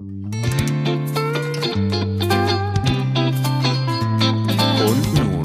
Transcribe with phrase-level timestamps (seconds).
[0.00, 0.16] Und
[5.14, 5.44] nun,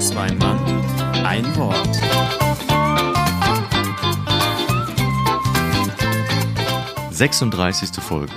[0.00, 0.58] zwei Mann,
[1.22, 2.00] ein Wort.
[7.10, 8.32] Sechsunddreißigste Folge.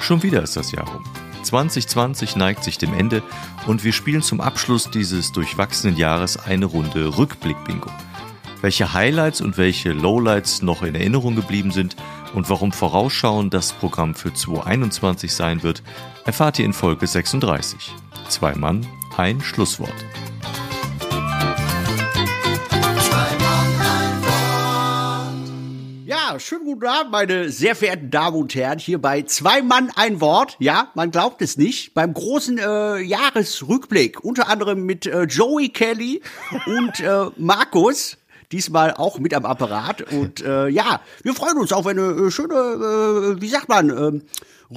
[0.00, 1.04] Schon wieder ist das Jahr rum.
[1.42, 3.22] 2020 neigt sich dem Ende
[3.66, 7.90] und wir spielen zum Abschluss dieses durchwachsenen Jahres eine Runde Rückblick-Bingo.
[8.62, 11.96] Welche Highlights und welche Lowlights noch in Erinnerung geblieben sind
[12.34, 15.82] und warum Vorausschauen das Programm für 2021 sein wird,
[16.24, 17.92] erfahrt ihr in Folge 36.
[18.28, 19.94] Zwei Mann, ein Schlusswort.
[26.06, 30.20] Ja, schönen guten Abend, meine sehr verehrten Damen und Herren, hier bei Zwei Mann ein
[30.20, 30.56] Wort.
[30.60, 31.94] Ja, man glaubt es nicht.
[31.94, 36.22] Beim großen äh, Jahresrückblick, unter anderem mit äh, Joey Kelly
[36.66, 38.16] und äh, Markus.
[38.52, 40.12] Diesmal auch mit am Apparat.
[40.12, 44.20] Und äh, ja, wir freuen uns auf eine äh, schöne, äh, wie sagt man, äh,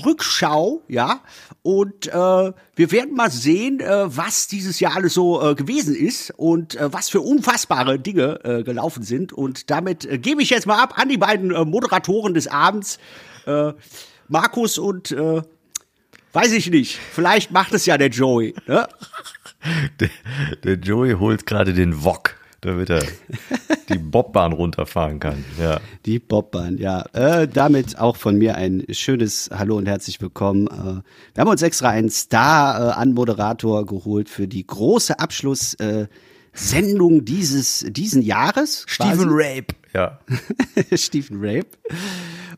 [0.06, 1.22] Rückschau, ja.
[1.62, 6.32] Und äh, wir werden mal sehen, äh, was dieses Jahr alles so äh, gewesen ist
[6.36, 9.34] und äh, was für unfassbare Dinge äh, gelaufen sind.
[9.34, 13.00] Und damit äh, gebe ich jetzt mal ab an die beiden äh, Moderatoren des Abends,
[13.46, 13.74] äh,
[14.28, 15.42] Markus und äh,
[16.34, 16.98] weiß ich nicht.
[16.98, 18.56] Vielleicht macht es ja der Joey.
[18.68, 18.88] Ne?
[20.02, 20.10] Der,
[20.66, 23.04] der Joey holt gerade den Wok, damit er
[23.90, 25.44] die Bobbahn runterfahren kann.
[25.60, 25.80] Ja.
[26.06, 27.06] Die Bobbahn, ja.
[27.14, 30.68] Äh, damit auch von mir ein schönes Hallo und herzlich willkommen.
[30.68, 31.02] Äh,
[31.36, 36.08] wir haben uns extra einen Star-Anmoderator geholt für die große Abschlusssendung äh,
[36.56, 38.86] Sendung dieses diesen Jahres.
[38.88, 39.74] Stephen Rape.
[39.94, 40.20] Ja.
[40.94, 41.70] Stephen Rape.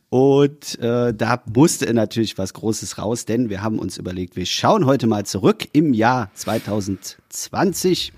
[0.09, 4.85] Und äh, da musste natürlich was Großes raus, denn wir haben uns überlegt, wir schauen
[4.85, 8.13] heute mal zurück im Jahr 2020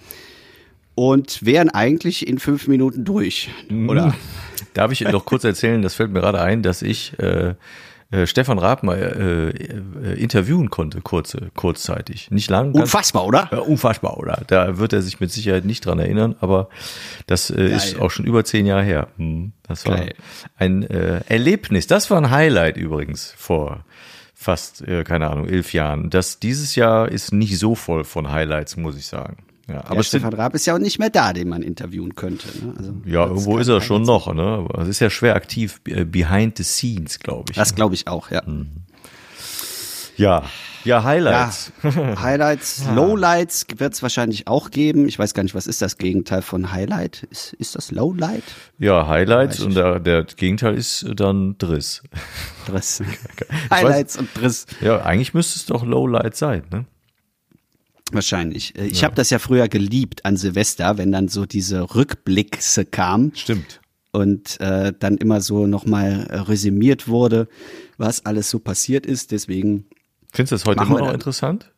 [0.98, 3.52] und wären eigentlich in fünf Minuten durch,
[3.88, 4.16] oder?
[4.73, 7.54] Darf ich noch kurz erzählen, das fällt mir gerade ein, dass ich äh,
[8.09, 9.50] äh, Stefan mal äh,
[10.09, 12.31] äh, interviewen konnte, kurze, kurzzeitig.
[12.31, 12.73] Nicht lang.
[12.73, 13.48] ganz- Unfassbar, oder?
[13.52, 14.42] Ja, unfassbar, oder?
[14.48, 16.67] Da wird er sich mit Sicherheit nicht dran erinnern, aber
[17.27, 19.08] das äh, ist auch schon über zehn Jahre her.
[19.17, 20.16] Hm, Das war Geil.
[20.58, 21.86] ein äh, Erlebnis.
[21.86, 23.83] Das war ein Highlight übrigens vor
[24.33, 26.10] fast, äh, keine Ahnung, elf Jahren.
[26.10, 29.38] Das dieses Jahr ist nicht so voll von Highlights, muss ich sagen.
[29.70, 32.48] Ja, aber sind, Stefan Raab ist ja auch nicht mehr da, den man interviewen könnte.
[32.64, 32.73] Ne?
[32.78, 34.66] Also, ja, irgendwo ist er schon noch, ne?
[34.78, 37.58] Es ist ja schwer aktiv äh, behind the scenes, glaube ich.
[37.58, 38.42] Das glaube ich auch, ja.
[40.16, 40.44] ja,
[40.88, 41.73] ja, Highlights.
[41.83, 45.06] Ja, Highlights, Lowlights wird es wahrscheinlich auch geben.
[45.10, 47.23] Ich weiß gar nicht, was ist das Gegenteil von Highlight?
[47.23, 48.44] Ist, ist das Lowlight?
[48.80, 52.04] Ja, Highlights Weiß und der, der Gegenteil ist dann Driss.
[52.67, 53.04] Driss.
[53.70, 54.66] Highlights und Driss.
[54.80, 56.86] Ja, eigentlich müsste es doch Lowlight sein, ne?
[58.12, 58.78] Wahrscheinlich.
[58.78, 63.32] Äh, Ich habe das ja früher geliebt an Silvester, wenn dann so diese Rückblicke kamen
[63.36, 63.82] Stimmt.
[64.12, 67.48] und äh, dann immer so nochmal äh, resümiert wurde,
[67.98, 69.32] was alles so passiert ist.
[69.32, 69.86] Deswegen
[70.34, 71.72] Findest du das heute immer noch interessant?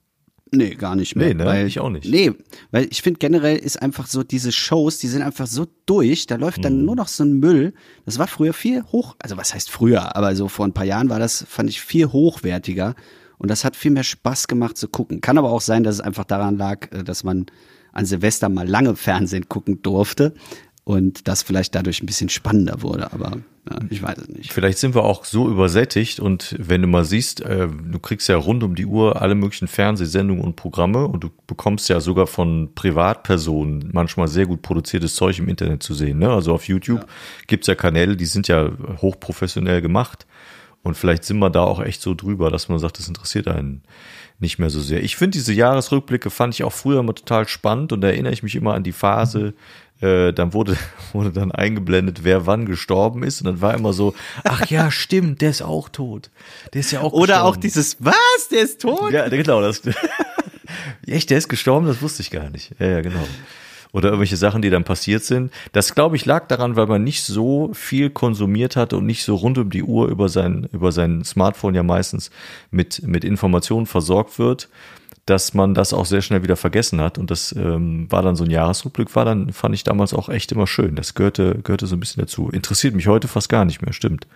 [0.52, 1.28] Nee, gar nicht mehr.
[1.28, 1.46] Nee, ne?
[1.46, 2.10] Weil, Ich auch nicht.
[2.10, 2.32] Nee,
[2.72, 6.38] weil ich finde generell ist einfach so, diese Shows, die sind einfach so durch, da
[6.38, 6.62] läuft Mhm.
[6.64, 7.74] dann nur noch so ein Müll.
[8.06, 11.10] Das war früher viel hoch, also was heißt früher, aber so vor ein paar Jahren
[11.10, 12.96] war das, fand ich viel hochwertiger
[13.40, 15.22] und das hat viel mehr Spaß gemacht zu gucken.
[15.22, 17.48] Kann aber auch sein, dass es einfach daran lag, äh, dass man
[17.92, 20.36] an Silvester mal lange Fernsehen gucken durfte
[20.84, 23.38] und das vielleicht dadurch ein bisschen spannender wurde, aber
[23.70, 24.54] ja, ich weiß es nicht.
[24.54, 28.38] Vielleicht sind wir auch so übersättigt und wenn du mal siehst, äh, du kriegst ja
[28.38, 32.74] rund um die Uhr alle möglichen Fernsehsendungen und Programme und du bekommst ja sogar von
[32.74, 36.20] Privatpersonen manchmal sehr gut produziertes Zeug im Internet zu sehen.
[36.20, 36.30] Ne?
[36.30, 37.06] Also auf YouTube
[37.48, 40.26] gibt's ja Kanäle, die sind ja hochprofessionell gemacht
[40.84, 43.84] und vielleicht sind wir da auch echt so drüber, dass man sagt, das interessiert einen
[44.40, 45.04] nicht mehr so sehr.
[45.04, 48.44] Ich finde diese Jahresrückblicke fand ich auch früher immer total spannend und da erinnere ich
[48.44, 49.54] mich immer an die Phase,
[50.02, 50.78] äh, dann wurde,
[51.14, 55.42] wurde dann eingeblendet, wer wann gestorben ist und dann war immer so, ach ja, stimmt,
[55.42, 56.30] der ist auch tot.
[56.74, 57.62] Der ist ja auch Oder auch gestorben.
[57.62, 59.12] dieses, was, der ist tot?
[59.12, 59.82] Ja, genau, das.
[61.06, 62.72] Echt, der ist gestorben, das wusste ich gar nicht.
[62.80, 63.28] Ja, ja, genau.
[63.92, 65.52] Oder irgendwelche Sachen, die dann passiert sind.
[65.72, 69.36] Das, glaube ich, lag daran, weil man nicht so viel konsumiert hatte und nicht so
[69.36, 72.30] rund um die Uhr über sein, über sein Smartphone ja meistens
[72.70, 74.70] mit, mit Informationen versorgt wird,
[75.26, 77.18] dass man das auch sehr schnell wieder vergessen hat.
[77.18, 80.52] Und das ähm, war dann so ein Jahresrückblick, war dann, fand ich damals auch echt
[80.52, 80.96] immer schön.
[80.96, 82.50] Das gehörte, gehörte so ein bisschen dazu.
[82.50, 84.28] Interessiert mich heute fast gar nicht mehr, stimmt.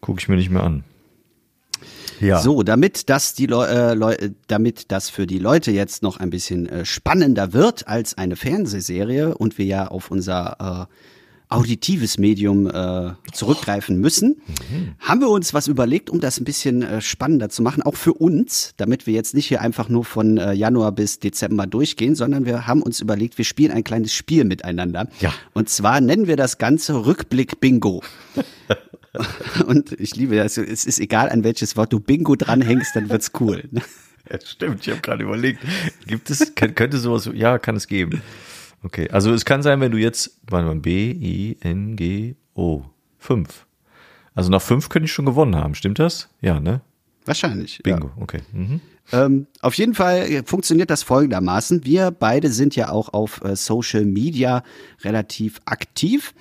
[0.00, 0.84] Gucke ich mir nicht mehr an.
[2.20, 2.40] Ja.
[2.40, 4.16] So, damit das die Leu äh, Leu
[4.46, 9.34] damit das für die Leute jetzt noch ein bisschen äh, spannender wird als eine Fernsehserie
[9.34, 10.94] und wir ja auf unser äh,
[11.52, 14.40] auditives Medium äh, zurückgreifen müssen,
[14.98, 18.14] haben wir uns was überlegt, um das ein bisschen äh, spannender zu machen, auch für
[18.14, 22.46] uns, damit wir jetzt nicht hier einfach nur von äh, Januar bis Dezember durchgehen, sondern
[22.46, 25.08] wir haben uns überlegt, wir spielen ein kleines Spiel miteinander.
[25.20, 25.32] Ja.
[25.52, 28.02] Und zwar nennen wir das Ganze Rückblick Bingo.
[29.66, 30.56] Und ich liebe das.
[30.56, 33.68] Es ist egal, an welches Wort du Bingo dranhängst, dann wird's cool.
[34.30, 35.58] Ja, stimmt, ich habe gerade überlegt,
[36.06, 38.22] gibt es, könnte sowas, ja, kann es geben.
[38.84, 42.84] Okay, also es kann sein, wenn du jetzt, warte mal, B, I, N, G, O,
[43.18, 43.66] fünf.
[44.32, 46.28] Also nach fünf könnte ich schon gewonnen haben, stimmt das?
[46.40, 46.82] Ja, ne?
[47.24, 47.80] Wahrscheinlich.
[47.82, 48.42] Bingo, okay.
[48.52, 48.80] Mhm.
[49.10, 51.84] Ähm, auf jeden Fall funktioniert das folgendermaßen.
[51.84, 54.62] Wir beide sind ja auch auf äh, Social Media
[55.02, 56.32] relativ aktiv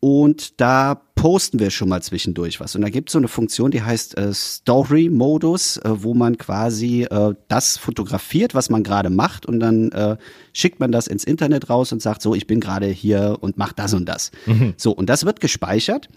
[0.00, 2.76] und da posten wir schon mal zwischendurch was.
[2.76, 7.02] Und da gibt es so eine Funktion, die heißt äh, Story-Modus, äh, wo man quasi
[7.10, 10.16] äh, das fotografiert, was man gerade macht und dann äh,
[10.52, 13.72] schickt man das ins Internet raus und sagt so, ich bin gerade hier und mach
[13.72, 14.30] das und das.
[14.76, 16.08] So, und das wird gespeichert.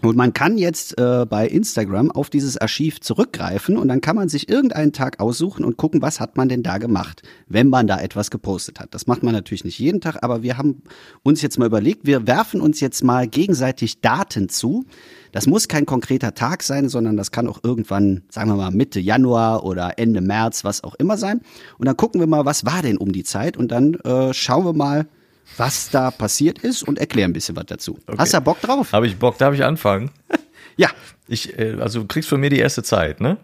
[0.00, 4.28] Und man kann jetzt äh, bei Instagram auf dieses Archiv zurückgreifen und dann kann man
[4.28, 7.98] sich irgendeinen Tag aussuchen und gucken, was hat man denn da gemacht, wenn man da
[8.00, 8.94] etwas gepostet hat.
[8.94, 10.82] Das macht man natürlich nicht jeden Tag, aber wir haben
[11.24, 14.84] uns jetzt mal überlegt, wir werfen uns jetzt mal gegenseitig Daten zu.
[15.32, 19.00] Das muss kein konkreter Tag sein, sondern das kann auch irgendwann, sagen wir mal, Mitte
[19.00, 21.40] Januar oder Ende März, was auch immer sein.
[21.76, 24.64] Und dann gucken wir mal, was war denn um die Zeit und dann äh, schauen
[24.64, 25.08] wir mal,
[25.56, 27.98] was da passiert ist und erklären ein bisschen was dazu.
[28.16, 28.92] Hast du da Bock drauf?
[28.92, 30.10] Habe ich Bock, darf ich anfangen?
[30.76, 30.90] Ja.
[31.26, 33.36] Ich, äh, also du kriegst von mir die erste Zeit, ne?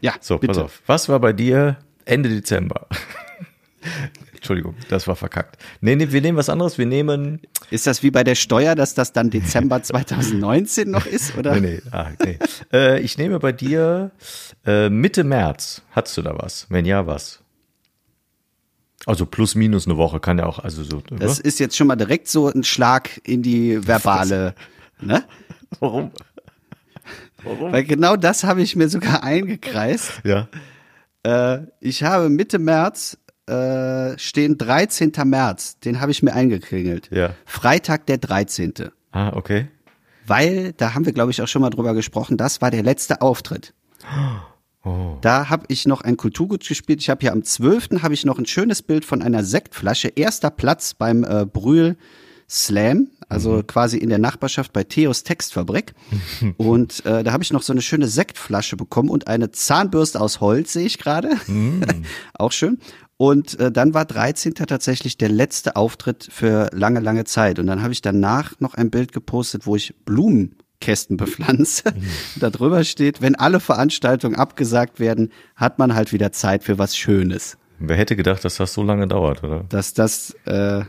[0.00, 0.52] Ja, So, bitte.
[0.52, 0.82] pass auf.
[0.86, 2.86] Was war bei dir Ende Dezember?
[4.34, 5.60] Entschuldigung, das war verkackt.
[5.80, 6.78] Nee, nee, wir nehmen was anderes.
[6.78, 7.40] Wir nehmen.
[7.70, 11.36] Ist das wie bei der Steuer, dass das dann Dezember 2019 noch ist?
[11.36, 11.58] Oder?
[11.60, 12.38] Nee, nee, ah, nee.
[12.72, 14.12] äh, ich nehme bei dir
[14.64, 15.82] äh, Mitte März.
[15.90, 16.66] Hattest du da was?
[16.70, 17.40] Wenn ja, was?
[19.06, 21.02] Also plus minus eine Woche kann ja auch, also so.
[21.10, 21.44] Das oder?
[21.44, 24.54] ist jetzt schon mal direkt so ein Schlag in die verbale.
[25.02, 25.24] Ne?
[25.78, 26.10] Warum?
[27.42, 27.72] Warum?
[27.72, 30.20] Weil genau das habe ich mir sogar eingekreist.
[30.24, 30.46] Ja.
[31.22, 33.16] Äh, ich habe Mitte März
[33.46, 35.12] äh, stehen 13.
[35.24, 35.78] März.
[35.80, 37.08] Den habe ich mir eingekringelt.
[37.10, 37.34] Ja.
[37.46, 38.90] Freitag der 13.
[39.12, 39.68] Ah, okay.
[40.26, 43.20] Weil, da haben wir, glaube ich, auch schon mal drüber gesprochen, das war der letzte
[43.20, 43.74] Auftritt.
[44.04, 44.40] Oh.
[45.20, 47.00] Da habe ich noch ein Kulturgut gespielt.
[47.00, 48.02] Ich habe hier am 12.
[48.02, 50.08] habe ich noch ein schönes Bild von einer Sektflasche.
[50.08, 51.96] Erster Platz beim äh, Brühl
[52.48, 53.66] Slam, also Mhm.
[53.66, 55.92] quasi in der Nachbarschaft bei Theos Textfabrik.
[56.56, 60.40] und äh, da habe ich noch so eine schöne Sektflasche bekommen und eine Zahnbürste aus
[60.40, 61.30] Holz, sehe ich gerade.
[61.46, 61.82] Mhm.
[62.34, 62.78] Auch schön.
[63.18, 64.54] Und äh, dann war 13.
[64.54, 67.58] tatsächlich der letzte Auftritt für lange, lange Zeit.
[67.58, 69.94] Und dann habe ich danach noch ein Bild gepostet, wo ich
[70.80, 71.92] Blumenkästen bepflanze.
[71.94, 72.02] Mhm.
[72.40, 76.96] da drüber steht, wenn alle Veranstaltungen abgesagt werden, hat man halt wieder Zeit für was
[76.96, 77.56] Schönes.
[77.78, 79.64] Wer hätte gedacht, dass das so lange dauert, oder?
[79.68, 80.82] Dass das äh,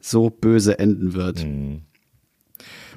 [0.00, 1.46] so böse enden wird.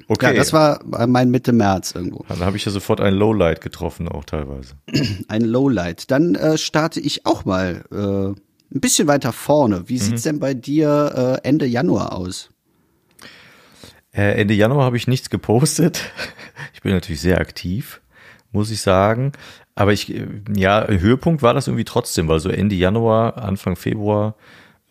[0.08, 0.26] Okay.
[0.26, 2.24] Ja, das war mein Mitte März irgendwo.
[2.28, 4.74] Dann habe ich ja sofort ein Lowlight getroffen, auch teilweise.
[5.28, 6.10] Ein Lowlight.
[6.10, 9.84] Dann äh, starte ich auch mal äh, ein bisschen weiter vorne.
[9.88, 9.98] Wie Mhm.
[9.98, 12.50] sieht's denn bei dir äh, Ende Januar aus?
[14.12, 16.12] Äh, Ende Januar habe ich nichts gepostet.
[16.72, 18.00] Ich bin natürlich sehr aktiv,
[18.52, 19.32] muss ich sagen.
[19.74, 24.34] Aber ich, äh, ja, Höhepunkt war das irgendwie trotzdem, weil so Ende Januar, Anfang Februar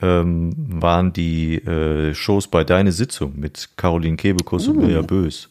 [0.02, 5.50] ähm, waren die äh, Shows bei Deine Sitzung mit Caroline Kebekus und Mirja Bös.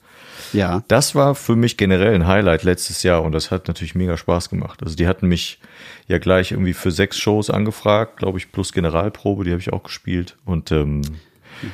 [0.53, 0.82] Ja.
[0.88, 4.49] Das war für mich generell ein Highlight letztes Jahr und das hat natürlich mega Spaß
[4.49, 4.82] gemacht.
[4.82, 5.59] Also die hatten mich
[6.06, 9.82] ja gleich irgendwie für sechs Shows angefragt, glaube ich, plus Generalprobe, die habe ich auch
[9.82, 10.37] gespielt.
[10.44, 11.03] Und ähm,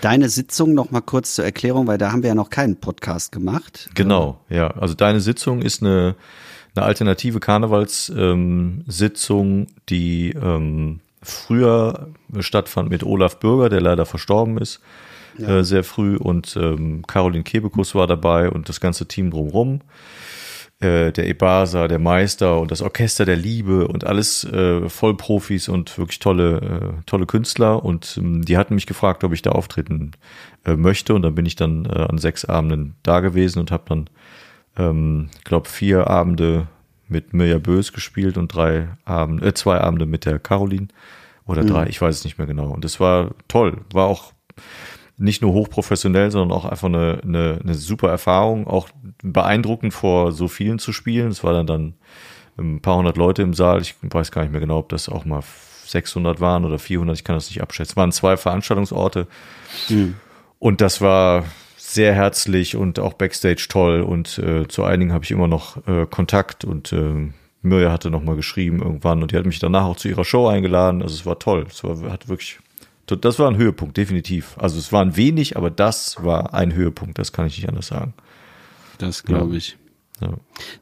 [0.00, 3.32] Deine Sitzung noch mal kurz zur Erklärung, weil da haben wir ja noch keinen Podcast
[3.32, 3.90] gemacht.
[3.94, 4.68] Genau, ja.
[4.68, 6.14] Also deine Sitzung ist eine,
[6.74, 12.08] eine alternative Karnevalssitzung, ähm, die ähm, früher
[12.40, 14.80] stattfand mit Olaf Bürger, der leider verstorben ist,
[15.38, 16.16] äh, sehr früh.
[16.16, 19.80] Und ähm, Caroline Kebekus war dabei und das ganze Team drumrum.
[20.80, 25.96] Äh, der Ebasa, der Meister und das Orchester der Liebe und alles äh, Vollprofis und
[25.98, 27.84] wirklich tolle, äh, tolle Künstler.
[27.84, 30.12] Und ähm, die hatten mich gefragt, ob ich da auftreten
[30.64, 31.14] äh, möchte.
[31.14, 34.10] Und dann bin ich dann äh, an sechs Abenden da gewesen und habe dann,
[34.76, 36.66] ähm, ich glaube, vier Abende
[37.08, 40.88] mit Mirja Bös gespielt und drei Abende, äh, zwei Abende mit der Caroline
[41.46, 42.68] oder drei, ich weiß es nicht mehr genau.
[42.68, 44.32] Und es war toll, war auch
[45.16, 48.88] nicht nur hochprofessionell, sondern auch einfach eine, eine, eine super Erfahrung, auch
[49.22, 51.28] beeindruckend vor so vielen zu spielen.
[51.28, 51.94] Es war dann dann
[52.58, 53.80] ein paar hundert Leute im Saal.
[53.80, 55.42] Ich weiß gar nicht mehr genau, ob das auch mal
[55.86, 57.16] 600 waren oder 400.
[57.16, 57.92] Ich kann das nicht abschätzen.
[57.92, 59.26] Es waren zwei Veranstaltungsorte.
[60.58, 61.44] Und das war
[61.76, 64.00] sehr herzlich und auch Backstage toll.
[64.00, 67.30] Und äh, zu einigen habe ich immer noch äh, Kontakt und äh,
[67.62, 70.48] Mirja hatte noch mal geschrieben irgendwann und die hat mich danach auch zu ihrer Show
[70.48, 71.02] eingeladen.
[71.02, 71.66] Also es war toll.
[71.68, 72.58] Es war, hat wirklich
[73.06, 74.56] Das war ein Höhepunkt, definitiv.
[74.58, 78.14] Also es waren wenig, aber das war ein Höhepunkt, das kann ich nicht anders sagen.
[78.98, 79.76] Das glaube ich.
[80.20, 80.34] Ja.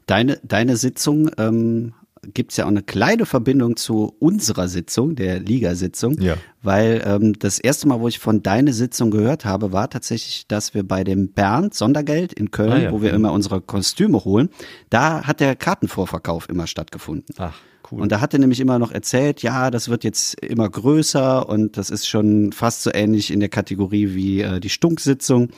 [0.05, 1.93] Deine, deine Sitzung ähm,
[2.33, 6.19] gibt es ja auch eine kleine Verbindung zu unserer Sitzung, der Ligasitzung.
[6.21, 6.37] Ja.
[6.61, 10.73] Weil ähm, das erste Mal, wo ich von deiner Sitzung gehört habe, war tatsächlich, dass
[10.73, 12.91] wir bei dem Bernd Sondergeld in Köln, Ah ja.
[12.91, 14.49] wo wir immer unsere Kostüme holen,
[14.89, 17.35] da hat der Kartenvorverkauf immer stattgefunden.
[17.37, 17.55] Ach,
[17.93, 18.01] cool.
[18.01, 21.77] Und da hat er nämlich immer noch erzählt, ja, das wird jetzt immer größer und
[21.77, 25.49] das ist schon fast so ähnlich in der Kategorie wie äh, die Stunksitzung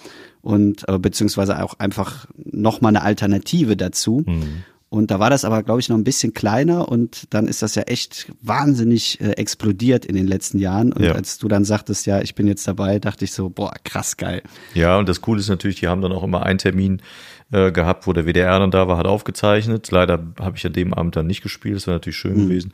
[0.42, 4.24] und äh, beziehungsweise auch einfach nochmal eine Alternative dazu.
[4.26, 4.64] Mhm.
[4.90, 7.76] Und da war das aber, glaube ich, noch ein bisschen kleiner und dann ist das
[7.76, 10.94] ja echt wahnsinnig äh, explodiert in den letzten Jahren.
[10.94, 11.14] Und Ja.
[11.14, 14.42] als du dann sagtest, ja, ich bin jetzt dabei, dachte ich so, boah, krass geil.
[14.74, 17.02] Ja, und das Coole ist natürlich, die haben dann auch immer einen Termin
[17.52, 19.90] äh, gehabt, wo der WDR dann da war, hat aufgezeichnet.
[19.92, 22.74] Leider habe ich an dem Abend dann nicht gespielt, das wäre natürlich schön gewesen.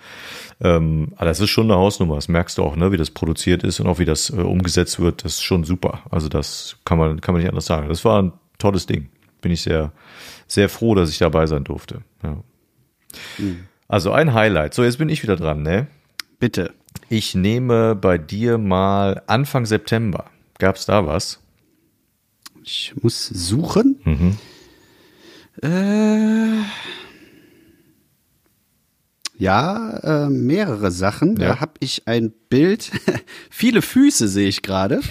[0.62, 3.64] Ähm, aber das ist schon eine Hausnummer, das merkst du auch, ne, wie das produziert
[3.64, 6.02] ist und auch wie das äh, umgesetzt wird, das ist schon super.
[6.12, 7.88] Also das kann man, kann man nicht anders sagen.
[7.90, 9.10] Das war ein tolles Ding.
[9.42, 9.92] Bin ich sehr,
[10.48, 12.02] sehr froh, dass ich dabei sein durfte.
[12.24, 12.44] Ja.
[13.88, 14.74] Also ein Highlight.
[14.74, 15.88] So, jetzt bin ich wieder dran, ne?
[16.40, 16.74] Bitte.
[17.10, 20.26] Ich nehme bei dir mal Anfang September.
[20.60, 21.40] Gab's da was?
[22.64, 24.00] Ich muss suchen.
[24.04, 24.38] Mhm.
[25.62, 26.64] Äh,
[29.38, 31.36] ja, äh, mehrere Sachen.
[31.38, 31.50] Ja.
[31.50, 32.92] Da habe ich ein Bild.
[33.50, 35.02] Viele Füße sehe ich gerade.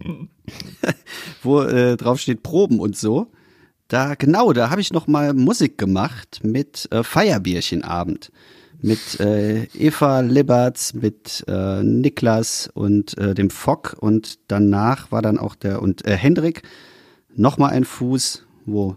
[1.42, 3.30] wo äh, drauf steht Proben und so.
[3.88, 8.30] Da genau, da habe ich noch mal Musik gemacht mit äh, Feierbierchenabend.
[8.82, 13.96] Mit äh, Eva Liberts, mit äh, Niklas und äh, dem Fock.
[13.98, 16.62] Und danach war dann auch der und äh, Hendrik
[17.34, 18.96] noch mal ein Fuß, wo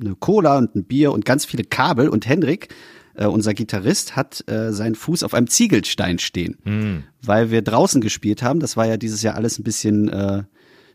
[0.00, 2.08] eine Cola und ein Bier und ganz viele Kabel.
[2.08, 2.68] Und Hendrik
[3.14, 6.56] äh, unser Gitarrist hat äh, seinen Fuß auf einem Ziegelstein stehen,
[7.22, 8.60] weil wir draußen gespielt haben.
[8.60, 10.42] Das war ja dieses Jahr alles ein bisschen äh,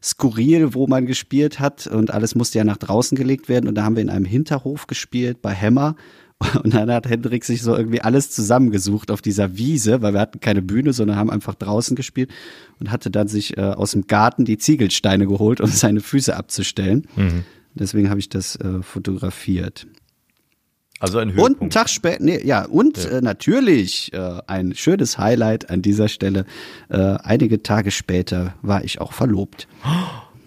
[0.02, 3.84] skurril, wo man gespielt hat und alles musste ja nach draußen gelegt werden und da
[3.84, 5.96] haben wir in einem Hinterhof gespielt bei Hammer
[6.64, 10.40] und dann hat Hendrik sich so irgendwie alles zusammengesucht auf dieser Wiese, weil wir hatten
[10.42, 12.32] keine Bühne, sondern haben einfach draußen gespielt
[12.80, 17.08] und hatte dann sich äh, aus dem Garten die Ziegelsteine geholt, um seine Füße abzustellen.
[17.74, 19.88] Deswegen habe ich das äh, fotografiert.
[21.00, 21.62] Also ein Und Höhepunkt.
[21.62, 26.46] einen Tag später, nee, ja, und Äh, natürlich äh, ein schönes Highlight an dieser Stelle.
[26.90, 29.68] Äh, einige Tage später war ich auch verlobt.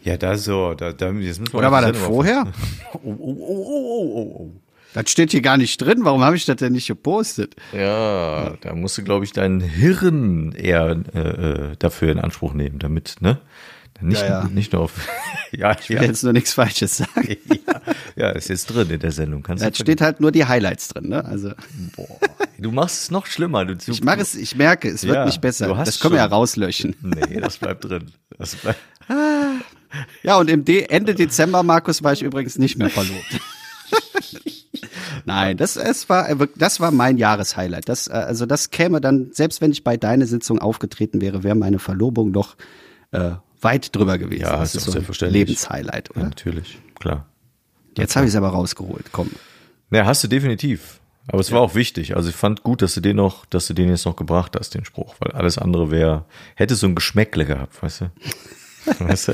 [0.05, 1.11] Ja, da so, da, da
[1.52, 2.43] Oder war das vorher?
[2.43, 4.50] auf- Oh, oh, oh, oh, oh, oh.
[4.95, 5.99] Das steht hier gar nicht drin.
[6.05, 7.55] Warum habe ich das denn nicht gepostet?
[7.76, 12.78] Ja, da musst du, glaube ich, dein Hirn eher äh, äh, dafür in Anspruch nehmen,
[12.78, 13.38] damit, ne?
[14.00, 14.45] Nicht, Ja, ja.
[14.45, 14.93] nicht nur auf.
[15.52, 17.37] ja, Ich will ja, jetzt nur nichts Falsches sagen.
[18.17, 19.43] ja, ist jetzt drin in der Sendung.
[19.43, 21.09] Kannst Da steht halt nur die Highlights drin.
[21.09, 21.25] Ne?
[21.25, 21.52] Also
[21.97, 22.19] Boah,
[22.59, 23.64] du machst es noch schlimmer.
[23.64, 25.75] Du, ich mache es, ich merke, es wird nicht besser.
[25.85, 26.95] Das können wir ja rauslöschen.
[27.02, 28.12] Nee, das bleibt drin.
[28.38, 28.78] Das bleibt,
[30.23, 33.40] Ja, und im De Ende Dezember, Markus, war ich übrigens nicht mehr verlobt.
[35.25, 37.88] Nein, das, es war, äh, das war mein Jahreshighlight.
[37.88, 41.55] Das, äh, also das käme dann, selbst wenn ich bei deiner Sitzung aufgetreten wäre, wäre
[41.55, 42.57] meine Verlobung noch
[43.11, 44.43] äh, weit drüber gewesen.
[44.43, 45.41] Ja, das ist ist so ein selbstverständlich.
[45.41, 46.25] Lebenshighlight, ja, oder?
[46.25, 47.27] natürlich, klar.
[47.97, 49.07] Jetzt habe ich es aber rausgeholt.
[49.12, 49.31] Komm.
[49.91, 51.00] Ja, hast du definitiv.
[51.27, 52.17] Aber es war auch wichtig.
[52.17, 54.75] Also ich fand gut, dass du den noch, dass du den jetzt noch gebracht hast,
[54.75, 56.25] den Spruch, weil alles andere wäre,
[56.55, 58.11] hätte so ein Geschmäckle gehabt, weißt du?
[59.05, 59.33] weißt du?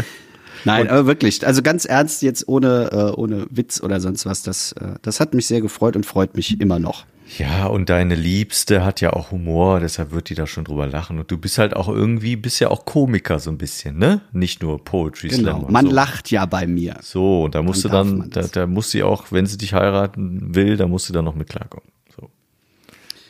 [0.64, 4.72] Nein, aber wirklich, also ganz ernst jetzt ohne, äh, ohne Witz oder sonst was, das,
[4.72, 7.04] äh, das hat mich sehr gefreut und freut mich immer noch.
[7.38, 11.18] Ja, und deine Liebste hat ja auch Humor, deshalb wird die da schon drüber lachen.
[11.18, 14.20] Und du bist halt auch irgendwie, bist ja auch Komiker so ein bisschen, ne?
[14.32, 15.60] Nicht nur Poetry Slam.
[15.60, 15.70] Genau.
[15.70, 15.92] Man so.
[15.92, 16.96] lacht ja bei mir.
[17.00, 19.72] So, und da musst du darf dann, da, da muss sie auch, wenn sie dich
[19.72, 21.88] heiraten will, da musst du dann noch mit klarkommen.
[22.14, 22.30] So.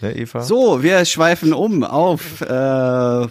[0.01, 0.41] Ne, Eva?
[0.43, 3.31] So, wir schweifen um auf, äh, was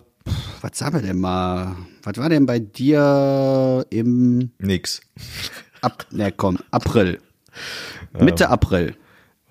[0.74, 1.76] sagen wir denn mal?
[2.04, 5.02] Was war denn bei dir im Nix.
[5.82, 7.20] Ab, ne, komm, April.
[8.20, 8.96] Mitte April.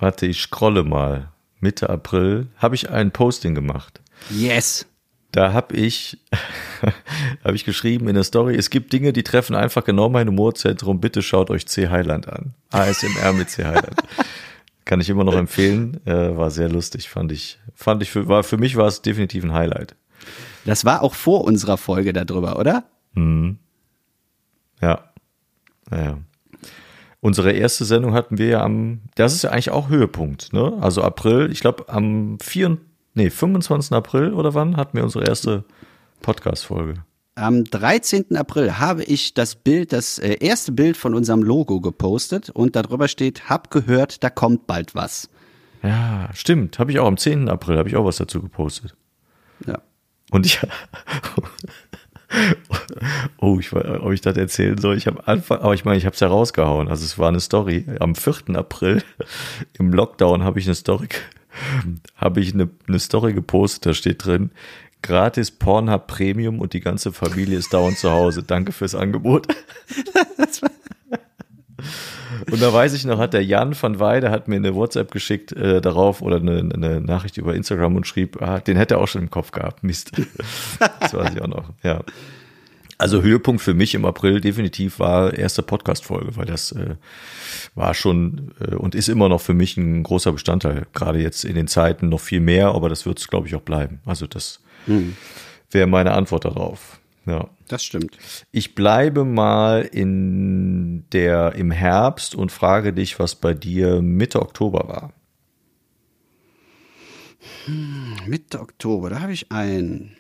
[0.03, 1.29] Warte, ich scrolle mal.
[1.61, 4.01] Mitte April habe ich ein Posting gemacht.
[4.31, 4.85] Yes.
[5.31, 6.19] Da habe ich,
[7.45, 11.01] hab ich geschrieben in der Story, es gibt Dinge, die treffen einfach genau mein Humorzentrum.
[11.01, 11.89] Bitte schaut euch C.
[11.89, 12.53] Highland an.
[12.73, 13.65] ASMR mit C.
[13.65, 13.95] Highland.
[14.85, 16.05] Kann ich immer noch empfehlen.
[16.05, 17.61] Äh, war sehr lustig, fand ich.
[17.77, 19.95] Fand ich für, war, für mich war es definitiv ein Highlight.
[20.65, 22.83] Das war auch vor unserer Folge darüber, oder?
[24.81, 25.05] Ja.
[25.89, 26.19] Naja.
[27.25, 30.77] Unsere erste Sendung hatten wir ja am, das ist ja eigentlich auch Höhepunkt, ne?
[30.81, 32.79] Also April, ich glaube am 4,
[33.15, 33.93] nee, 25.
[33.93, 35.63] April oder wann hatten wir unsere erste
[36.21, 37.05] Podcast-Folge?
[37.37, 38.37] Am 13.
[38.37, 43.07] April habe ich das Bild, das äh, erste Bild von unserem Logo gepostet und darüber
[43.07, 45.31] steht, hab gehört, da kommt bald was.
[45.85, 46.81] Ja, stimmt.
[46.81, 47.49] Habe ich auch am 10.
[47.49, 48.97] April, habe ich auch was dazu gepostet.
[49.65, 49.81] Ja.
[50.33, 50.59] Und ich,
[53.39, 54.97] oh, ich weiß, ob ich das erzählen soll.
[54.97, 56.89] Ich habe Anfang, aber ich meine, ich habe es ja rausgehauen.
[56.89, 57.87] Also es war eine Story.
[58.01, 58.57] Am 4.
[58.57, 59.03] April
[59.79, 61.09] im Lockdown habe ich eine Story,
[62.17, 63.87] habe ich eine, eine Story gepostet.
[63.87, 64.51] Da steht drin,
[65.03, 68.43] gratis Pornhub Premium und die ganze Familie ist dauernd zu Hause.
[68.43, 69.49] Danke fürs Angebot.
[72.51, 75.53] Und da weiß ich noch, hat der Jan van Weide hat mir eine WhatsApp geschickt
[75.53, 79.09] äh, darauf oder eine, eine Nachricht über Instagram und schrieb, ah, den hätte er auch
[79.09, 79.83] schon im Kopf gehabt.
[79.85, 80.13] Mist.
[81.01, 81.71] Das weiß ich auch noch.
[81.83, 82.03] Ja.
[82.99, 86.95] Also Höhepunkt für mich im April definitiv war erste Podcast-Folge, weil das äh,
[87.75, 90.87] war schon äh, und ist immer noch für mich ein großer Bestandteil.
[90.93, 93.63] Gerade jetzt in den Zeiten noch viel mehr, aber das wird es, glaube ich, auch
[93.63, 94.01] bleiben.
[94.07, 95.17] Also das Hm.
[95.71, 97.01] wäre meine Antwort darauf.
[97.27, 97.49] Ja.
[97.69, 98.19] Das stimmt.
[98.51, 104.89] Ich bleibe mal in der im Herbst und frage dich, was bei dir Mitte Oktober
[104.89, 105.13] war.
[108.27, 110.17] Mitte Oktober, da habe ich einen.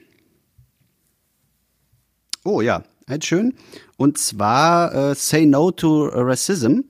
[2.44, 3.54] Oh ja, ein schön.
[3.96, 6.80] Und zwar äh, Say No to Racism.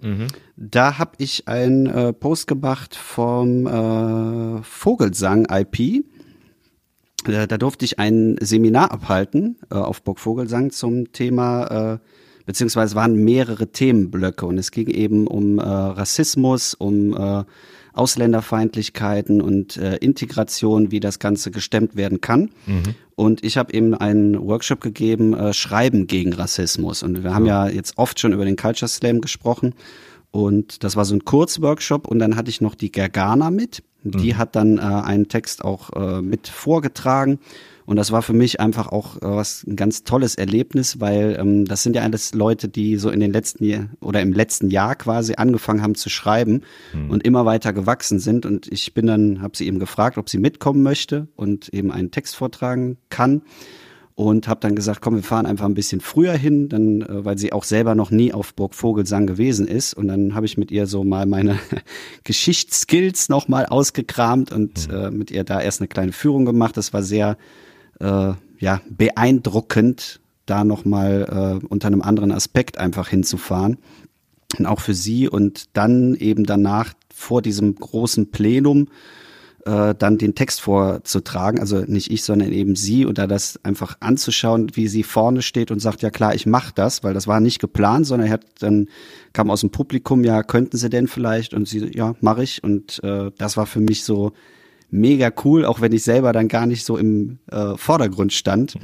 [0.56, 6.04] Da habe ich einen äh, Post gemacht vom äh, Vogelsang IP.
[7.26, 11.98] Äh, da durfte ich ein Seminar abhalten äh, auf Burg Vogelsang zum Thema, äh,
[12.46, 17.44] beziehungsweise waren mehrere Themenblöcke und es ging eben um äh, Rassismus, um äh,
[17.94, 22.50] Ausländerfeindlichkeiten und äh, Integration, wie das Ganze gestemmt werden kann.
[23.16, 27.02] Und ich habe eben einen Workshop gegeben, äh, Schreiben gegen Rassismus.
[27.02, 29.74] Und wir haben ja jetzt oft schon über den Culture Slam gesprochen.
[30.30, 33.82] Und das war so ein Kurzworkshop und dann hatte ich noch die Gergana mit.
[34.04, 37.38] Die hat dann äh, einen Text auch äh, mit vorgetragen.
[37.84, 41.64] Und das war für mich einfach auch äh, was ein ganz tolles Erlebnis, weil ähm,
[41.64, 44.94] das sind ja alles Leute, die so in den letzten Jahr oder im letzten Jahr
[44.94, 46.62] quasi angefangen haben zu schreiben
[47.08, 48.46] und immer weiter gewachsen sind.
[48.46, 52.10] Und ich bin dann, habe sie eben gefragt, ob sie mitkommen möchte und eben einen
[52.10, 53.42] Text vortragen kann
[54.14, 57.38] und habe dann gesagt, komm, wir fahren einfach ein bisschen früher hin, dann, äh, weil
[57.38, 59.94] sie auch selber noch nie auf Burg Vogelsang gewesen ist.
[59.94, 61.58] Und dann habe ich mit ihr so mal meine
[62.24, 66.76] Geschichtsskills noch mal ausgekramt und äh, mit ihr da erst eine kleine Führung gemacht.
[66.76, 67.38] Das war sehr
[68.00, 73.78] äh, ja beeindruckend, da noch mal äh, unter einem anderen Aspekt einfach hinzufahren.
[74.58, 78.88] Und auch für sie und dann eben danach vor diesem großen Plenum
[79.64, 83.96] äh, dann den Text vorzutragen, also nicht ich, sondern eben sie und da das einfach
[84.00, 87.40] anzuschauen, wie sie vorne steht und sagt, ja klar, ich mache das, weil das war
[87.40, 88.88] nicht geplant, sondern er hat dann
[89.32, 91.54] kam aus dem Publikum, ja, könnten sie denn vielleicht?
[91.54, 92.62] Und sie, ja, mache ich.
[92.62, 94.32] Und äh, das war für mich so
[94.90, 98.76] mega cool, auch wenn ich selber dann gar nicht so im äh, Vordergrund stand.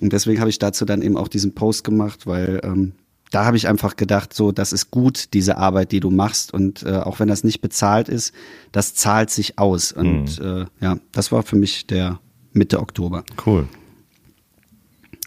[0.00, 2.92] Und deswegen habe ich dazu dann eben auch diesen Post gemacht, weil ähm,
[3.32, 6.52] da habe ich einfach gedacht, so, das ist gut, diese Arbeit, die du machst.
[6.52, 8.34] Und äh, auch wenn das nicht bezahlt ist,
[8.72, 9.90] das zahlt sich aus.
[9.90, 12.20] Und äh, ja, das war für mich der
[12.52, 13.24] Mitte Oktober.
[13.44, 13.66] Cool.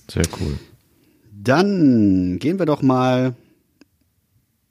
[0.09, 0.59] Sehr cool.
[1.33, 3.35] Dann gehen wir doch mal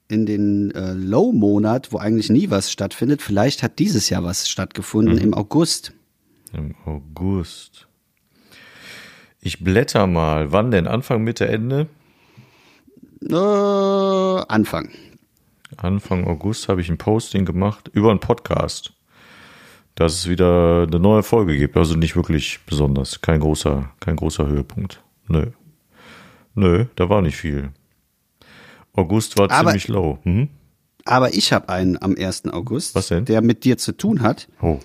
[0.07, 3.21] in den äh, Low-Monat, wo eigentlich nie was stattfindet.
[3.21, 5.91] Vielleicht hat dieses Jahr was stattgefunden im August.
[6.53, 7.87] Im August.
[9.41, 10.53] Ich blätter mal.
[10.53, 10.87] Wann denn?
[10.87, 11.87] Anfang, Mitte, Ende?
[13.29, 14.89] Äh, Anfang.
[15.77, 18.93] Anfang August habe ich ein Posting gemacht über einen Podcast,
[19.95, 21.75] dass es wieder eine neue Folge gibt.
[21.77, 23.21] Also nicht wirklich besonders.
[23.21, 25.03] Kein großer, kein großer Höhepunkt.
[25.27, 25.47] Nö.
[26.53, 27.71] Nö, da war nicht viel.
[28.93, 30.19] August war Aber- ziemlich low.
[30.23, 30.49] Hm?
[31.07, 32.45] Aber ich habe einen am 1.
[32.51, 34.47] August, der mit dir zu tun hat.
[34.61, 34.79] Oh.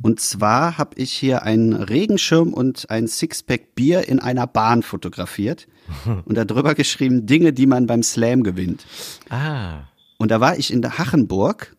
[0.00, 5.66] Und zwar habe ich hier einen Regenschirm und ein Sixpack Bier in einer Bahn fotografiert
[6.24, 8.86] und darüber geschrieben Dinge, die man beim Slam gewinnt.
[9.28, 9.80] Ah.
[10.18, 11.74] Und da war ich in der Hachenburg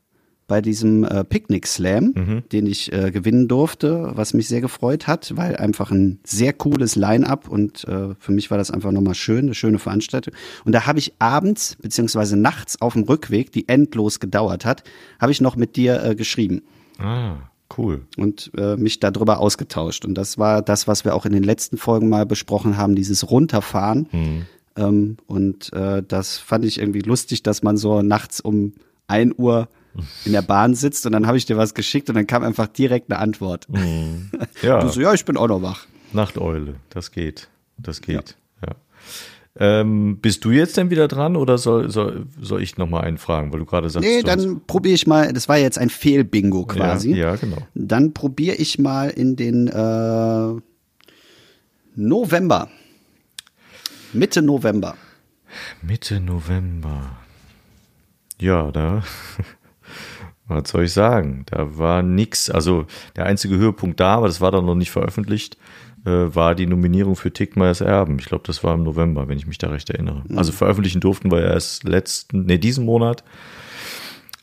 [0.47, 5.37] bei diesem äh, Picknick Slam, den ich äh, gewinnen durfte, was mich sehr gefreut hat,
[5.37, 9.45] weil einfach ein sehr cooles Line-up und äh, für mich war das einfach nochmal schön,
[9.45, 10.33] eine schöne Veranstaltung.
[10.65, 14.83] Und da habe ich abends beziehungsweise nachts auf dem Rückweg, die endlos gedauert hat,
[15.19, 16.63] habe ich noch mit dir äh, geschrieben
[16.99, 18.01] Ah, cool.
[18.17, 20.05] und äh, mich darüber ausgetauscht.
[20.05, 23.29] Und das war das, was wir auch in den letzten Folgen mal besprochen haben, dieses
[23.29, 24.45] Runterfahren.
[24.75, 28.73] Ähm, und äh, das fand ich irgendwie lustig, dass man so nachts um
[29.07, 29.67] ein Uhr
[30.23, 32.67] in der Bahn sitzt und dann habe ich dir was geschickt und dann kam einfach
[32.67, 33.67] direkt eine Antwort.
[34.61, 34.81] Ja.
[34.81, 35.85] Du so, ja, ich bin auch noch wach.
[36.13, 37.49] Nachteule, das geht.
[37.77, 38.35] Das geht, ja.
[39.61, 43.51] Ähm, bist du jetzt denn wieder dran oder soll, soll, soll ich nochmal einen fragen,
[43.51, 47.11] weil du gerade sagst, Nee, dann probiere ich mal, das war jetzt ein Fehlbingo quasi.
[47.11, 47.57] Ja, ja, genau.
[47.75, 50.61] Dann probiere ich mal in den äh,
[51.95, 52.69] November.
[54.13, 54.95] Mitte November.
[55.81, 57.17] Mitte November.
[58.39, 59.03] Ja, da,
[60.47, 61.43] was soll ich sagen?
[61.47, 62.49] Da war nix.
[62.49, 62.85] Also
[63.17, 65.57] der einzige Höhepunkt da, aber das war dann noch nicht veröffentlicht,
[66.05, 68.17] war die Nominierung für Tickmeyers Erben.
[68.19, 70.23] Ich glaube, das war im November, wenn ich mich da recht erinnere.
[70.35, 73.23] Also veröffentlichen durften wir erst letzten, nee, diesen Monat.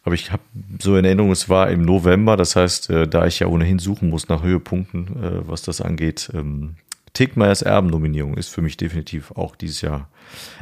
[0.07, 0.43] Aber ich habe
[0.81, 4.09] so in Erinnerung, es war im November, das heißt, äh, da ich ja ohnehin suchen
[4.09, 6.77] muss nach Höhepunkten, äh, was das angeht, ähm,
[7.13, 10.09] Tickmeyers Erben-Nominierung ist für mich definitiv auch dieses Jahr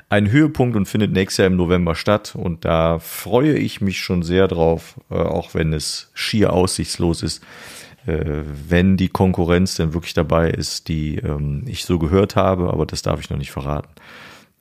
[0.09, 2.35] ein Höhepunkt und findet nächstes Jahr im November statt.
[2.37, 7.42] Und da freue ich mich schon sehr drauf, äh, auch wenn es schier aussichtslos ist,
[7.42, 12.85] äh, wenn die Konkurrenz denn wirklich dabei ist, die ähm, ich so gehört habe, aber
[12.87, 13.88] das darf ich noch nicht verraten.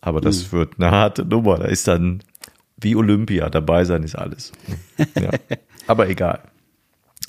[0.01, 1.57] Aber das wird eine harte Nummer.
[1.59, 2.23] Da ist dann
[2.77, 4.51] wie Olympia, dabei sein ist alles.
[5.19, 5.31] Ja.
[5.87, 6.41] Aber egal.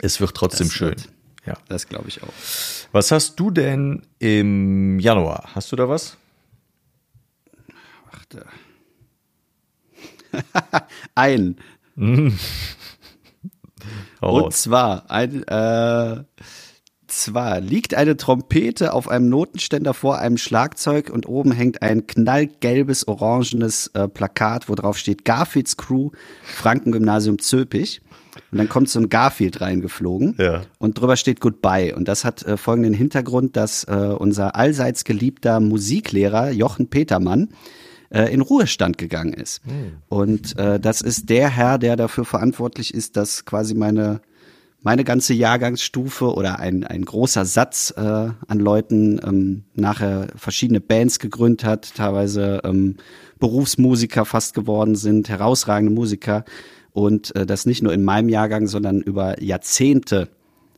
[0.01, 0.89] Es wird trotzdem Das schön.
[0.91, 1.09] wird-
[1.47, 1.55] Ja.
[1.69, 2.33] Das glaube ich auch.
[2.93, 5.51] Was hast du denn im Januar?
[5.55, 6.17] Hast du da was?
[8.11, 8.47] Warte.
[11.15, 11.57] Ein.
[14.25, 14.63] Hau Und raus.
[14.63, 16.23] zwar, ein, äh,
[17.07, 23.07] zwar liegt eine Trompete auf einem Notenständer vor einem Schlagzeug und oben hängt ein knallgelbes,
[23.07, 26.11] orangenes äh, Plakat, wo drauf steht Garfields Crew,
[26.43, 28.01] Frankengymnasium Zöpich.
[28.51, 30.63] Und dann kommt so ein Garfield reingeflogen Ja.
[30.79, 31.95] und drüber steht Goodbye.
[31.95, 37.51] Und das hat äh, folgenden Hintergrund, dass äh, unser allseits geliebter Musiklehrer Jochen Petermann
[38.15, 39.61] äh, in Ruhestand gegangen ist.
[40.09, 44.21] Und äh, das ist der Herr, der dafür verantwortlich ist, dass quasi meine
[44.87, 51.19] meine ganze Jahrgangsstufe oder ein, ein großer Satz äh, an Leuten ähm, nachher verschiedene Bands
[51.19, 52.97] gegründet hat, teilweise ähm,
[53.39, 56.45] Berufsmusiker fast geworden sind, herausragende Musiker.
[56.93, 60.29] Und äh, das nicht nur in meinem Jahrgang, sondern über Jahrzehnte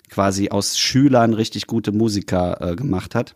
[0.08, 3.34] quasi aus Schülern richtig gute Musiker äh, gemacht hat,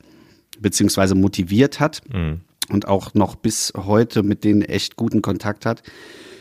[0.61, 2.01] beziehungsweise motiviert hat
[2.71, 5.83] und auch noch bis heute mit denen echt guten Kontakt hat.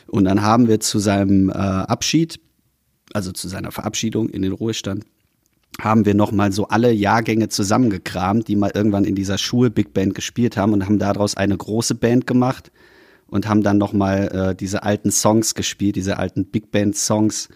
[0.07, 2.39] Und dann haben wir zu seinem äh, Abschied,
[3.13, 5.05] also zu seiner Verabschiedung in den Ruhestand,
[5.79, 10.13] haben wir nochmal so alle Jahrgänge zusammengekramt, die mal irgendwann in dieser Schul Big Band
[10.13, 12.71] gespielt haben und haben daraus eine große Band gemacht
[13.27, 17.49] und haben dann nochmal äh, diese alten Songs gespielt, diese alten Big Band Songs.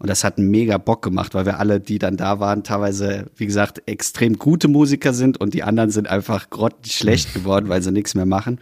[0.00, 3.44] Und das hat mega Bock gemacht, weil wir alle, die dann da waren, teilweise, wie
[3.44, 8.14] gesagt, extrem gute Musiker sind und die anderen sind einfach grottenschlecht geworden, weil sie nichts
[8.14, 8.60] mehr machen.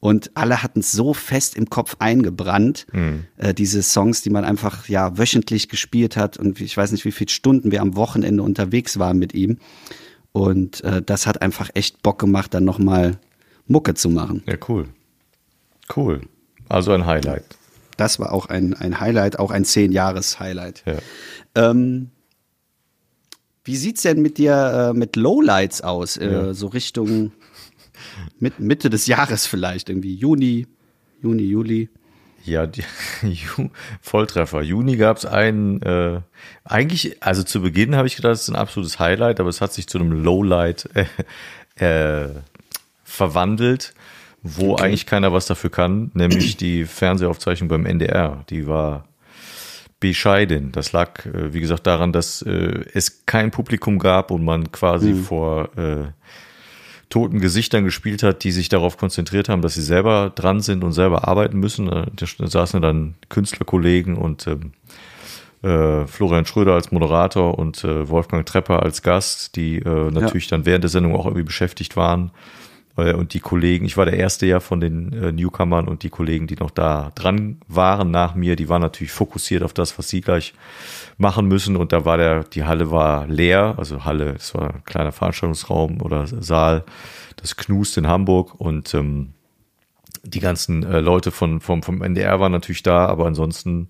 [0.00, 2.86] Und alle hatten es so fest im Kopf eingebrannt,
[3.36, 7.12] äh, diese Songs, die man einfach ja wöchentlich gespielt hat und ich weiß nicht, wie
[7.12, 9.58] viele Stunden wir am Wochenende unterwegs waren mit ihm.
[10.32, 13.18] Und äh, das hat einfach echt Bock gemacht, dann nochmal
[13.68, 14.42] Mucke zu machen.
[14.46, 14.88] Ja, cool.
[15.94, 16.22] Cool.
[16.68, 17.44] Also ein Highlight.
[17.96, 20.82] Das war auch ein, ein Highlight, auch ein Zehn-Jahres-Highlight.
[20.86, 20.98] Ja.
[21.54, 22.10] Ähm,
[23.64, 26.16] wie sieht's denn mit dir äh, mit Lowlights aus?
[26.16, 27.32] Äh, So Richtung
[28.38, 30.66] mit, Mitte des Jahres vielleicht, irgendwie Juni,
[31.22, 31.88] Juni, Juli.
[32.44, 32.82] Ja, die,
[34.00, 34.62] Volltreffer.
[34.62, 36.20] Juni gab es einen, äh,
[36.64, 39.72] eigentlich, also zu Beginn habe ich gedacht, es ist ein absolutes Highlight, aber es hat
[39.72, 40.88] sich zu einem Lowlight
[41.78, 42.30] äh, äh,
[43.04, 43.94] verwandelt,
[44.42, 48.44] wo eigentlich keiner was dafür kann, nämlich die Fernsehaufzeichnung beim NDR.
[48.50, 49.04] Die war
[50.00, 50.72] bescheiden.
[50.72, 55.14] Das lag, äh, wie gesagt, daran, dass äh, es kein Publikum gab und man quasi
[55.14, 56.08] vor äh,
[57.08, 60.92] toten Gesichtern gespielt hat, die sich darauf konzentriert haben, dass sie selber dran sind und
[60.92, 61.90] selber arbeiten müssen.
[61.92, 64.72] Äh, Da saßen dann Künstlerkollegen und ähm,
[65.62, 70.66] äh, Florian Schröder als Moderator und äh, Wolfgang Trepper als Gast, die äh, natürlich dann
[70.66, 72.32] während der Sendung auch irgendwie beschäftigt waren.
[72.96, 76.10] Äh, und die Kollegen, ich war der erste ja von den äh, Newcomern und die
[76.10, 80.08] Kollegen, die noch da dran waren nach mir, die waren natürlich fokussiert auf das, was
[80.08, 80.54] sie gleich
[81.18, 81.76] machen müssen.
[81.76, 86.00] Und da war der, die Halle war leer, also Halle, das war ein kleiner Veranstaltungsraum
[86.00, 86.84] oder Saal,
[87.36, 89.30] das Knust in Hamburg und ähm,
[90.24, 93.88] die ganzen äh, Leute von, vom, vom NDR waren natürlich da, aber ansonsten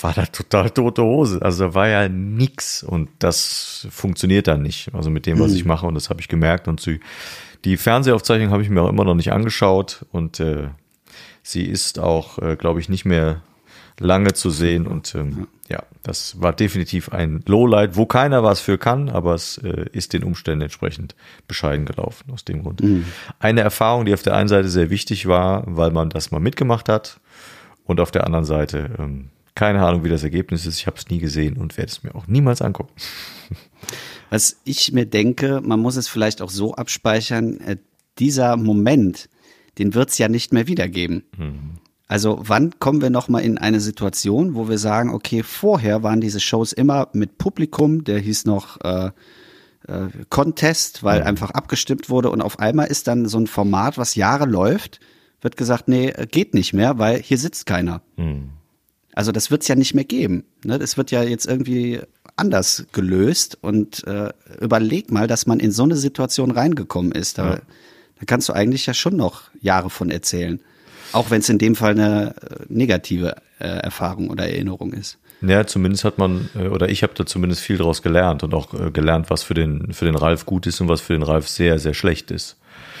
[0.00, 1.42] war da total tote Hose.
[1.42, 4.94] Also da war ja nix und das funktioniert dann nicht.
[4.94, 7.00] Also mit dem, was ich mache und das habe ich gemerkt und sie,
[7.64, 10.68] die Fernsehaufzeichnung habe ich mir auch immer noch nicht angeschaut und äh,
[11.42, 13.42] sie ist auch, äh, glaube ich, nicht mehr
[13.98, 18.78] lange zu sehen und ähm, ja, das war definitiv ein Lowlight, wo keiner was für
[18.78, 21.14] kann, aber es äh, ist den Umständen entsprechend
[21.46, 22.80] bescheiden gelaufen aus dem Grund.
[23.38, 26.88] Eine Erfahrung, die auf der einen Seite sehr wichtig war, weil man das mal mitgemacht
[26.88, 27.20] hat
[27.84, 30.78] und auf der anderen Seite ähm, keine Ahnung, wie das Ergebnis ist.
[30.78, 32.92] Ich habe es nie gesehen und werde es mir auch niemals angucken.
[34.32, 37.76] Was ich mir denke, man muss es vielleicht auch so abspeichern, äh,
[38.18, 39.28] dieser Moment,
[39.78, 41.24] den wird's ja nicht mehr wiedergeben.
[42.08, 46.40] Also wann kommen wir nochmal in eine Situation, wo wir sagen, okay, vorher waren diese
[46.40, 49.10] Shows immer mit Publikum, der hieß noch äh,
[49.86, 54.14] äh, Contest, weil einfach abgestimmt wurde und auf einmal ist dann so ein Format, was
[54.14, 55.00] Jahre läuft,
[55.42, 58.00] wird gesagt, nee, äh, geht nicht mehr, weil hier sitzt keiner.
[59.14, 60.44] Also das wird's ja nicht mehr geben.
[60.64, 60.78] Ne?
[60.78, 62.00] Das wird ja jetzt irgendwie
[62.36, 67.38] anders gelöst und äh, überleg mal, dass man in so eine Situation reingekommen ist.
[67.38, 70.60] Da, da kannst du eigentlich ja schon noch Jahre von erzählen.
[71.12, 75.18] Auch wenn es in dem Fall eine äh, negative äh, Erfahrung oder Erinnerung ist.
[75.42, 78.72] Ja, zumindest hat man, äh, oder ich habe da zumindest viel draus gelernt und auch
[78.72, 81.48] äh, gelernt, was für den, für den Ralf gut ist und was für den Ralf
[81.48, 82.56] sehr, sehr schlecht ist.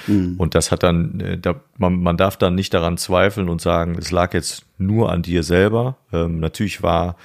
[0.08, 4.10] Und das hat dann, da, man, man darf dann nicht daran zweifeln und sagen, es
[4.10, 5.96] lag jetzt nur an dir selber.
[6.12, 7.16] Ähm, natürlich war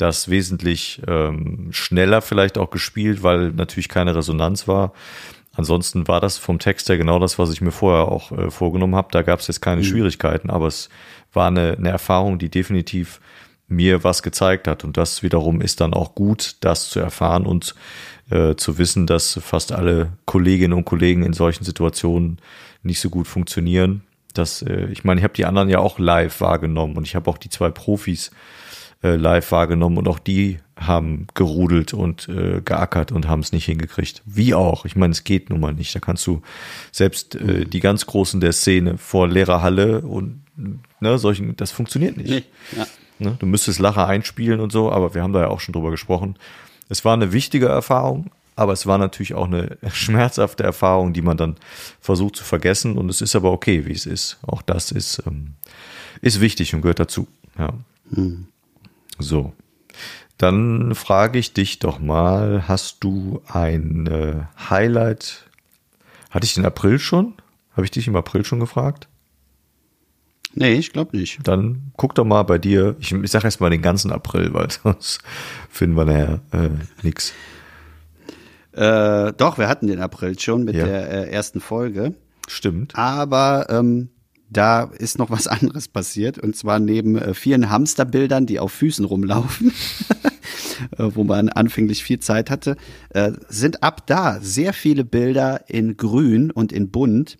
[0.00, 4.92] das wesentlich ähm, schneller vielleicht auch gespielt, weil natürlich keine Resonanz war.
[5.54, 8.94] Ansonsten war das vom Text her genau das, was ich mir vorher auch äh, vorgenommen
[8.94, 9.08] habe.
[9.10, 10.88] Da gab es jetzt keine Schwierigkeiten, aber es
[11.32, 13.20] war eine, eine Erfahrung, die definitiv
[13.66, 14.84] mir was gezeigt hat.
[14.84, 17.74] Und das wiederum ist dann auch gut, das zu erfahren und
[18.30, 22.38] äh, zu wissen, dass fast alle Kolleginnen und Kollegen in solchen Situationen
[22.82, 24.02] nicht so gut funktionieren.
[24.34, 27.30] Das, äh, ich meine, ich habe die anderen ja auch live wahrgenommen und ich habe
[27.30, 28.30] auch die zwei Profis
[29.02, 33.66] äh, live wahrgenommen und auch die haben gerudelt und äh, geackert und haben es nicht
[33.66, 34.22] hingekriegt.
[34.24, 34.84] Wie auch.
[34.84, 35.94] Ich meine, es geht nun mal nicht.
[35.94, 36.42] Da kannst du
[36.90, 40.42] selbst äh, die ganz Großen der Szene vor leerer Halle und
[41.00, 42.46] ne, solchen, das funktioniert nicht.
[42.76, 42.86] Ja.
[43.18, 43.36] Ne?
[43.38, 46.36] Du müsstest Lacher einspielen und so, aber wir haben da ja auch schon drüber gesprochen.
[46.88, 51.36] Es war eine wichtige Erfahrung, aber es war natürlich auch eine schmerzhafte Erfahrung, die man
[51.36, 51.56] dann
[52.00, 52.96] versucht zu vergessen.
[52.96, 54.38] Und es ist aber okay, wie es ist.
[54.42, 55.54] Auch das ist, ähm,
[56.22, 57.28] ist wichtig und gehört dazu.
[57.58, 57.72] Ja.
[59.20, 59.52] So.
[60.38, 64.34] Dann frage ich dich doch mal, hast du ein äh,
[64.70, 65.46] Highlight?
[66.30, 67.34] Hatte ich den April schon?
[67.72, 69.08] Habe ich dich im April schon gefragt?
[70.54, 71.46] Nee, ich glaube nicht.
[71.46, 72.96] Dann guck doch mal bei dir.
[72.98, 75.20] Ich, ich sage erst mal den ganzen April, weil sonst
[75.68, 76.70] finden wir nachher äh,
[77.02, 77.32] nix.
[78.72, 80.84] Äh, doch, wir hatten den April schon mit Ja.
[80.86, 82.14] der äh, ersten Folge.
[82.48, 82.96] Stimmt.
[82.96, 84.08] Aber ähm,
[84.50, 86.38] da ist noch was anderes passiert.
[86.38, 89.72] Und zwar neben äh, vielen Hamsterbildern, die auf Füßen rumlaufen,
[90.98, 92.76] äh, wo man anfänglich viel Zeit hatte,
[93.10, 97.38] äh, sind ab da sehr viele Bilder in Grün und in Bunt,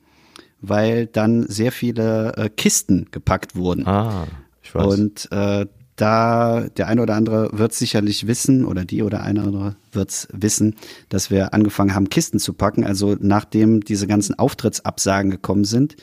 [0.61, 3.87] weil dann sehr viele äh, Kisten gepackt wurden.
[3.87, 4.27] Ah,
[4.62, 4.87] ich weiß.
[4.87, 9.49] Und äh, da der eine oder andere wird sicherlich wissen oder die oder eine oder
[9.49, 10.77] andere wird's wissen,
[11.11, 12.85] dass wir angefangen haben, Kisten zu packen.
[12.85, 15.96] Also nachdem diese ganzen Auftrittsabsagen gekommen sind,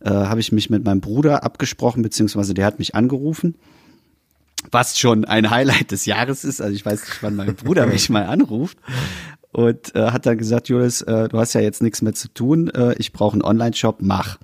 [0.00, 3.54] äh, habe ich mich mit meinem Bruder abgesprochen, beziehungsweise der hat mich angerufen.
[4.70, 6.60] Was schon ein Highlight des Jahres ist.
[6.60, 8.78] Also ich weiß nicht, wann mein Bruder mich mal anruft.
[9.52, 12.70] Und äh, hat dann gesagt, Julius, äh, du hast ja jetzt nichts mehr zu tun.
[12.70, 14.38] Äh, ich brauche einen Online-Shop, mach.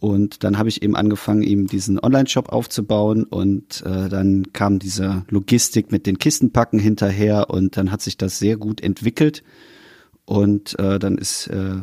[0.00, 5.24] Und dann habe ich eben angefangen, ihm diesen Online-Shop aufzubauen und äh, dann kam diese
[5.28, 9.44] Logistik mit den Kistenpacken hinterher und dann hat sich das sehr gut entwickelt
[10.24, 11.80] und äh, dann ist äh,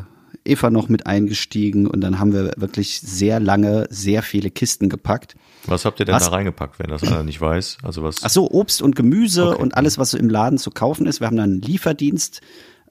[0.47, 5.35] Eva noch mit eingestiegen und dann haben wir wirklich sehr lange sehr viele Kisten gepackt.
[5.65, 7.79] was habt ihr denn was- da reingepackt, wenn das einer nicht weiß?
[7.83, 8.17] Also was?
[8.23, 9.61] Ach so, Obst und Gemüse Okay.
[9.61, 11.19] und alles, was so im Laden zu kaufen ist.
[11.19, 12.41] Wir haben dann einen Lieferdienst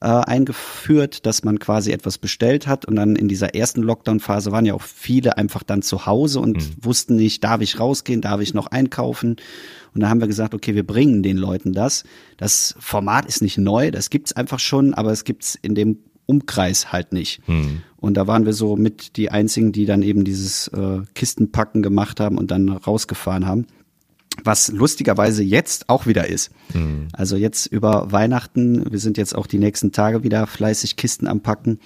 [0.02, 2.84] äh, eingeführt, dass man quasi etwas bestellt hat.
[2.84, 6.84] Und dann in dieser ersten Lockdown-Phase waren ja auch viele einfach dann zu Hause und
[6.84, 9.36] wussten nicht, darf ich rausgehen, darf ich noch einkaufen.
[9.94, 12.04] Und da haben wir gesagt, okay, wir bringen den Leuten das.
[12.36, 16.92] Das Format ist nicht neu, das gibt's einfach schon, aber es gibt's in dem Umkreis
[16.92, 17.40] halt nicht.
[17.96, 22.20] Und da waren wir so mit die einzigen, die dann eben dieses äh, Kistenpacken gemacht
[22.20, 23.66] haben und dann rausgefahren haben
[24.44, 26.50] was lustigerweise jetzt auch wieder ist.
[27.12, 31.40] Also jetzt über Weihnachten, wir sind jetzt auch die nächsten Tage wieder fleißig Kisten am
[31.40, 31.80] Packen.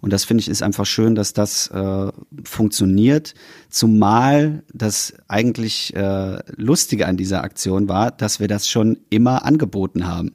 [0.00, 2.12] Und das finde ich ist einfach schön, dass das äh,
[2.44, 3.34] funktioniert.
[3.70, 10.06] Zumal das eigentlich äh, Lustige an dieser Aktion war, dass wir das schon immer angeboten
[10.06, 10.32] haben.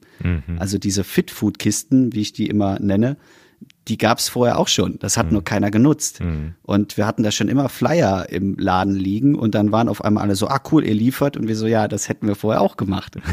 [0.58, 3.16] Also diese Fit-Food-Kisten, wie ich die immer nenne,
[3.90, 4.98] die gab's vorher auch schon.
[5.00, 6.20] Das hat nur keiner genutzt.
[6.62, 10.22] Und wir hatten da schon immer Flyer im Laden liegen und dann waren auf einmal
[10.22, 11.36] alle so, ah cool, ihr liefert.
[11.36, 13.16] Und wir so, ja, das hätten wir vorher auch gemacht.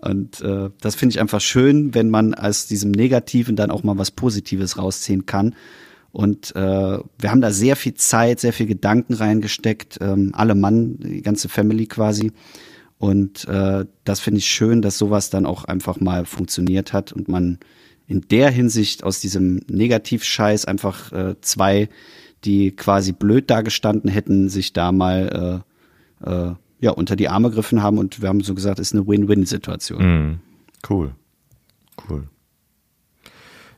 [0.00, 3.98] Und äh, das finde ich einfach schön, wenn man aus diesem Negativen dann auch mal
[3.98, 5.56] was Positives rausziehen kann.
[6.12, 6.60] Und äh,
[7.18, 11.48] wir haben da sehr viel Zeit, sehr viel Gedanken reingesteckt, ähm, alle Mann, die ganze
[11.48, 12.30] Family quasi.
[12.98, 17.26] Und äh, das finde ich schön, dass sowas dann auch einfach mal funktioniert hat und
[17.26, 17.58] man
[18.08, 21.88] in der Hinsicht aus diesem Negativscheiß einfach äh, zwei,
[22.44, 25.62] die quasi blöd dagestanden hätten, sich da mal
[26.24, 29.06] äh, äh, ja unter die Arme gegriffen haben und wir haben so gesagt, ist eine
[29.06, 30.02] Win-Win-Situation.
[30.02, 30.38] Mhm.
[30.88, 31.14] Cool.
[32.08, 32.28] Cool.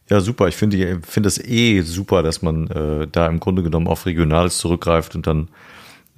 [0.08, 0.48] Ja, super.
[0.48, 4.58] Ich finde finde es eh super, dass man äh, da im Grunde genommen auf Regionales
[4.58, 5.48] zurückgreift und dann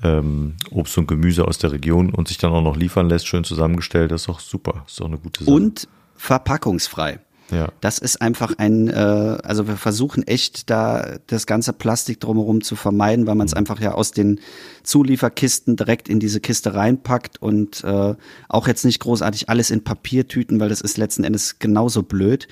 [0.02, 3.44] ähm, Obst und Gemüse aus der Region und sich dann auch noch liefern lässt, schön
[3.44, 4.10] zusammengestellt.
[4.10, 4.82] Das ist doch super.
[4.84, 5.54] Das ist doch eine gute Sache.
[5.54, 7.20] Und verpackungsfrei.
[7.52, 7.70] Ja.
[7.80, 12.76] Das ist einfach ein, äh, also wir versuchen echt da das ganze Plastik drumherum zu
[12.76, 14.40] vermeiden, weil man es einfach ja aus den
[14.84, 18.14] Zulieferkisten direkt in diese Kiste reinpackt und äh,
[18.48, 22.48] auch jetzt nicht großartig alles in Papiertüten, weil das ist letzten Endes genauso blöd.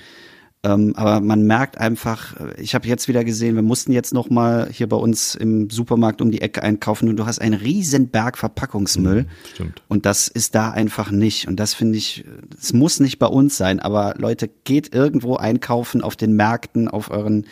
[0.63, 4.69] Ähm, aber man merkt einfach, ich habe jetzt wieder gesehen, wir mussten jetzt noch mal
[4.71, 8.37] hier bei uns im Supermarkt um die Ecke einkaufen und du hast einen riesen Berg
[8.37, 9.25] Verpackungsmüll.
[9.53, 9.81] stimmt.
[9.87, 11.47] Und das ist da einfach nicht.
[11.47, 12.25] Und das finde ich,
[12.59, 17.09] es muss nicht bei uns sein, aber Leute, geht irgendwo einkaufen auf den Märkten, auf
[17.09, 17.47] euren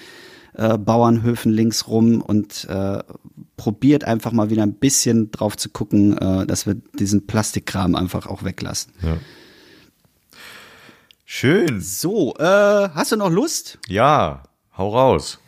[0.53, 2.99] äh, Bauernhöfen links rum und äh,
[3.57, 8.27] probiert einfach mal wieder ein bisschen drauf zu gucken, äh, dass wir diesen Plastikkram einfach
[8.27, 8.93] auch weglassen.
[9.01, 9.17] Ja.
[11.31, 11.79] Schön.
[11.79, 13.77] So, äh, hast du noch Lust?
[13.87, 14.41] Ja,
[14.75, 15.39] hau raus.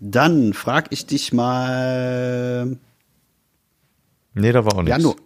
[0.00, 2.78] Dann frag ich dich mal.
[4.32, 4.96] Nee, da war auch nichts.
[4.96, 5.16] Januar.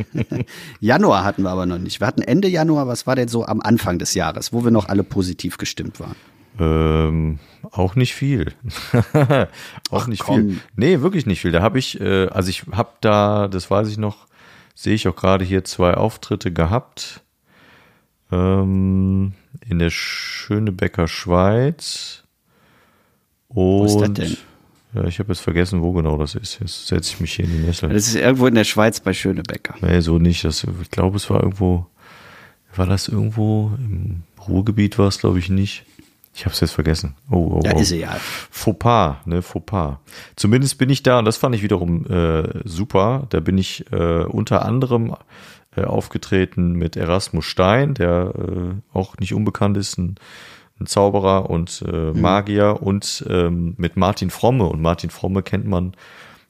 [0.80, 2.00] Januar hatten wir aber noch nicht.
[2.00, 4.88] Wir hatten Ende Januar, was war denn so am Anfang des Jahres, wo wir noch
[4.88, 6.16] alle positiv gestimmt waren?
[6.58, 7.38] Ähm,
[7.72, 8.54] auch nicht viel.
[9.90, 10.34] auch Ach, nicht komm.
[10.48, 10.60] viel.
[10.76, 11.52] Nee, wirklich nicht viel.
[11.52, 14.26] Da habe ich, äh, also ich habe da, das weiß ich noch,
[14.74, 17.22] sehe ich auch gerade hier zwei Auftritte gehabt.
[18.32, 19.32] Ähm,
[19.68, 22.24] in der Schönebecker Schweiz.
[23.48, 24.36] Und, ist das denn?
[24.94, 26.58] Ja, ich habe jetzt vergessen, wo genau das ist.
[26.60, 27.88] Jetzt setze ich mich hier in die Nessel.
[27.90, 29.74] Das ist irgendwo in der Schweiz bei Schönebecker.
[29.80, 30.44] Nee, so nicht.
[30.44, 31.86] Das, ich glaube, es war irgendwo,
[32.74, 35.84] war das irgendwo im Ruhrgebiet war es, glaube ich, nicht.
[36.34, 37.14] Ich habe es jetzt vergessen.
[37.30, 37.80] Oh, oh, Da oh.
[37.80, 38.16] ist sie ja.
[38.50, 39.98] Fauxpas, ne, Fauxpas.
[40.36, 44.24] Zumindest bin ich da, und das fand ich wiederum äh, super, da bin ich äh,
[44.24, 45.14] unter anderem
[45.76, 50.16] äh, aufgetreten mit Erasmus Stein, der äh, auch nicht unbekannt ist, ein,
[50.80, 54.64] ein Zauberer und äh, Magier, und ähm, mit Martin Fromme.
[54.64, 55.94] Und Martin Fromme kennt man,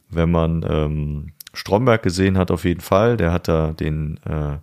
[0.09, 3.17] wenn man ähm, Stromberg gesehen hat, auf jeden Fall.
[3.17, 4.57] Der hat da den äh,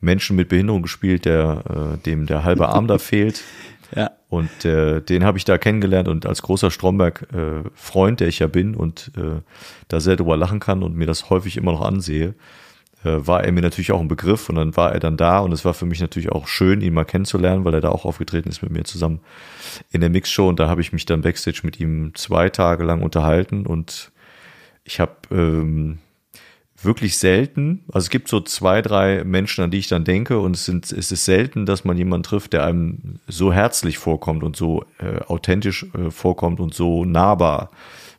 [0.00, 3.42] Menschen mit Behinderung gespielt, der äh, dem der halbe Arm da fehlt.
[3.94, 4.10] Ja.
[4.28, 8.74] Und äh, den habe ich da kennengelernt und als großer Stromberg-Freund, der ich ja bin
[8.74, 9.42] und äh,
[9.88, 12.34] da sehr drüber lachen kann und mir das häufig immer noch ansehe, äh,
[13.04, 15.64] war er mir natürlich auch ein Begriff und dann war er dann da und es
[15.64, 18.62] war für mich natürlich auch schön, ihn mal kennenzulernen, weil er da auch aufgetreten ist
[18.62, 19.20] mit mir zusammen
[19.90, 23.02] in der Mixshow und da habe ich mich dann backstage mit ihm zwei Tage lang
[23.02, 24.12] unterhalten und
[24.84, 25.98] ich habe ähm,
[26.80, 30.56] wirklich selten, also es gibt so zwei, drei Menschen, an die ich dann denke und
[30.56, 34.56] es, sind, es ist selten, dass man jemanden trifft, der einem so herzlich vorkommt und
[34.56, 37.70] so äh, authentisch äh, vorkommt und so nahbar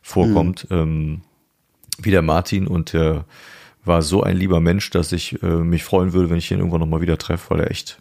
[0.02, 1.22] vorkommt ähm,
[1.98, 3.20] wie der Martin und äh,
[3.84, 6.80] war so ein lieber Mensch, dass ich äh, mich freuen würde, wenn ich ihn irgendwann
[6.80, 7.98] nochmal wieder treffe, weil er echt,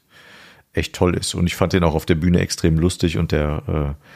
[0.73, 1.33] echt toll ist.
[1.35, 4.07] Und ich fand den auch auf der Bühne extrem lustig und der äh,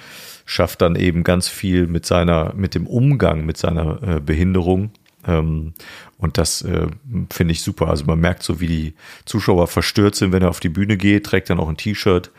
[0.46, 4.92] schafft dann eben ganz viel mit seiner, mit dem Umgang mit seiner äh, Behinderung.
[5.28, 5.74] Ähm,
[6.18, 6.88] und das äh,
[7.32, 7.90] finde ich super.
[7.90, 8.94] Also man merkt so, wie die
[9.26, 12.32] Zuschauer verstört sind, wenn er auf die Bühne geht, trägt dann auch ein T-Shirt,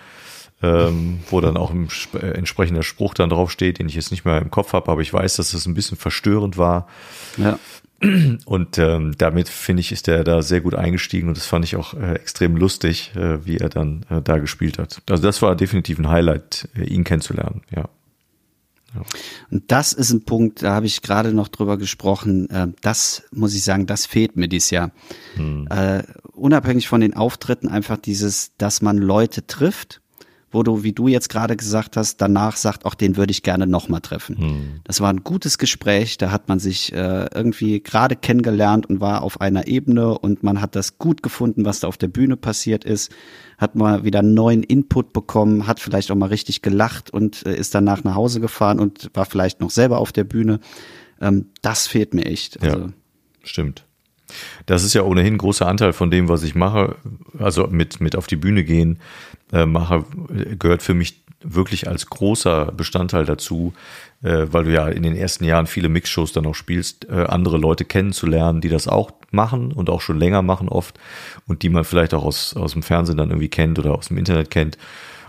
[0.62, 4.40] ähm, wo dann auch ein äh, entsprechender Spruch dann draufsteht, den ich jetzt nicht mehr
[4.40, 6.88] im Kopf habe, aber ich weiß, dass das ein bisschen verstörend war.
[7.36, 7.58] Ja.
[8.44, 11.74] Und ähm, damit finde ich, ist er da sehr gut eingestiegen und das fand ich
[11.74, 15.02] auch äh, extrem lustig, äh, wie er dann äh, da gespielt hat.
[15.10, 17.88] Also das war definitiv ein Highlight, äh, ihn kennenzulernen, ja.
[19.50, 22.48] Und das ist ein Punkt, da habe ich gerade noch drüber gesprochen.
[22.50, 24.92] Äh, das muss ich sagen, das fehlt mir dieses Jahr.
[25.36, 30.00] Äh, unabhängig von den Auftritten, einfach dieses, dass man Leute trifft,
[30.50, 33.66] wo du, wie du jetzt gerade gesagt hast, danach sagt, auch den würde ich gerne
[33.66, 34.80] nochmal treffen.
[34.84, 39.22] Das war ein gutes Gespräch, da hat man sich äh, irgendwie gerade kennengelernt und war
[39.22, 42.84] auf einer Ebene und man hat das gut gefunden, was da auf der Bühne passiert
[42.84, 43.12] ist,
[43.58, 47.74] hat mal wieder neuen Input bekommen, hat vielleicht auch mal richtig gelacht und äh, ist
[47.74, 50.60] danach nach Hause gefahren und war vielleicht noch selber auf der Bühne.
[51.20, 52.62] Ähm, das fehlt mir echt.
[52.62, 52.92] Also, Ja,
[53.42, 53.87] stimmt.
[54.66, 56.96] Das ist ja ohnehin ein großer Anteil von dem, was ich mache.
[57.38, 59.00] Also mit, mit auf die Bühne gehen,
[59.52, 60.04] äh, mache,
[60.58, 63.72] gehört für mich wirklich als großer Bestandteil dazu,
[64.22, 67.58] äh, weil du ja in den ersten Jahren viele Mixshows dann auch spielst, äh, andere
[67.58, 70.98] Leute kennenzulernen, die das auch machen und auch schon länger machen oft
[71.46, 74.18] und die man vielleicht auch aus, aus dem Fernsehen dann irgendwie kennt oder aus dem
[74.18, 74.78] Internet kennt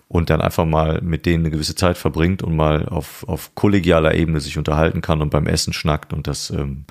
[0.07, 4.15] und dann einfach mal mit denen eine gewisse Zeit verbringt und mal auf, auf kollegialer
[4.15, 6.85] Ebene sich unterhalten kann und beim Essen schnackt und das, ähm,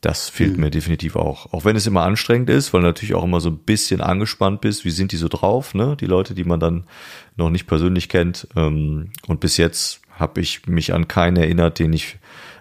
[0.00, 1.52] das fehlt mir definitiv auch.
[1.52, 4.60] Auch wenn es immer anstrengend ist, weil du natürlich auch immer so ein bisschen angespannt
[4.60, 4.84] bist.
[4.84, 5.96] Wie sind die so drauf, ne?
[5.98, 6.84] Die Leute, die man dann
[7.36, 8.46] noch nicht persönlich kennt.
[8.56, 12.18] Ähm, Und bis jetzt habe ich mich an keinen erinnert, den ich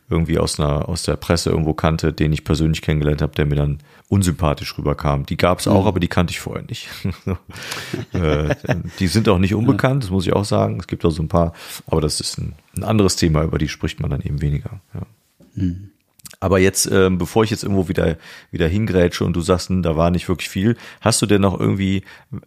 [0.09, 3.55] irgendwie aus einer aus der Presse irgendwo kannte, den ich persönlich kennengelernt habe, der mir
[3.55, 5.25] dann unsympathisch rüberkam.
[5.25, 6.89] Die gab es auch, aber die kannte ich vorher nicht.
[8.13, 8.55] Äh,
[8.99, 10.77] die sind auch nicht unbekannt, das muss ich auch sagen.
[10.79, 11.53] Es gibt auch so ein paar,
[11.87, 14.79] aber das ist ein, ein anderes Thema, über die spricht man dann eben weniger.
[14.93, 15.01] Ja.
[16.39, 18.17] Aber jetzt, ähm, bevor ich jetzt irgendwo wieder,
[18.51, 21.59] wieder hingrätsche und du sagst, hm, da war nicht wirklich viel, hast du denn noch
[21.59, 22.03] irgendwie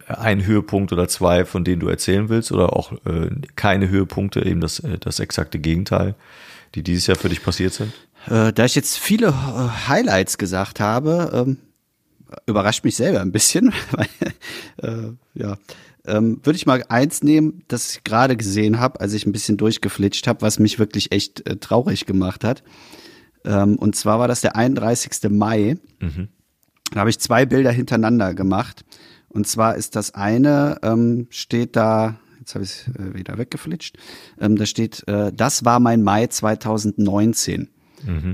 [0.07, 4.61] einen Höhepunkt oder zwei, von denen du erzählen willst oder auch äh, keine Höhepunkte, eben
[4.61, 6.15] das, äh, das exakte Gegenteil,
[6.75, 7.93] die dieses Jahr für dich passiert sind?
[8.27, 11.57] Äh, da ich jetzt viele äh, Highlights gesagt habe, ähm,
[12.45, 14.07] überrascht mich selber ein bisschen, weil,
[14.81, 15.57] äh, ja,
[16.05, 19.57] ähm, würde ich mal eins nehmen, das ich gerade gesehen habe, als ich ein bisschen
[19.57, 22.63] durchgeflitscht habe, was mich wirklich echt äh, traurig gemacht hat.
[23.45, 25.29] Ähm, und zwar war das der 31.
[25.29, 25.77] Mai.
[26.91, 28.83] Da habe ich zwei Bilder hintereinander gemacht.
[29.29, 33.97] Und zwar ist das eine, ähm, steht da, jetzt habe ich es äh, wieder weggeflitscht,
[34.39, 37.69] ähm, da steht, äh, das war mein Mai 2019.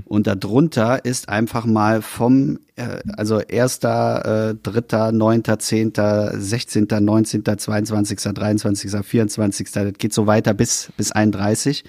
[0.05, 5.93] Und darunter ist einfach mal vom, äh, also 1., äh, 3., 9., 10.,
[6.33, 11.83] 16., 19., 22., 23., 24., das geht so weiter bis, bis 31.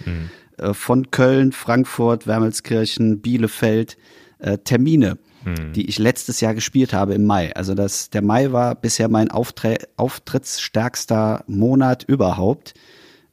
[0.58, 3.96] Äh, von Köln, Frankfurt, Wermelskirchen, Bielefeld,
[4.38, 5.18] äh, Termine,
[5.76, 7.54] die ich letztes Jahr gespielt habe im Mai.
[7.54, 12.74] Also das, der Mai war bisher mein Auftre auftrittsstärkster Monat überhaupt.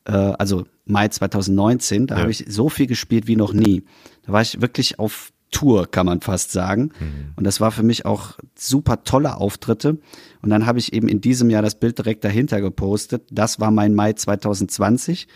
[0.05, 2.21] Äh, also Mai 2019, da Ja.
[2.21, 3.84] habe ich so viel gespielt wie noch nie.
[4.26, 6.91] Da war ich wirklich auf Tour, kann man fast sagen.
[7.38, 9.97] Und das war für mich auch super tolle Auftritte.
[10.41, 13.24] Und dann habe ich eben in diesem Jahr das Bild direkt dahinter gepostet.
[13.32, 15.28] Das war mein Mai 2020.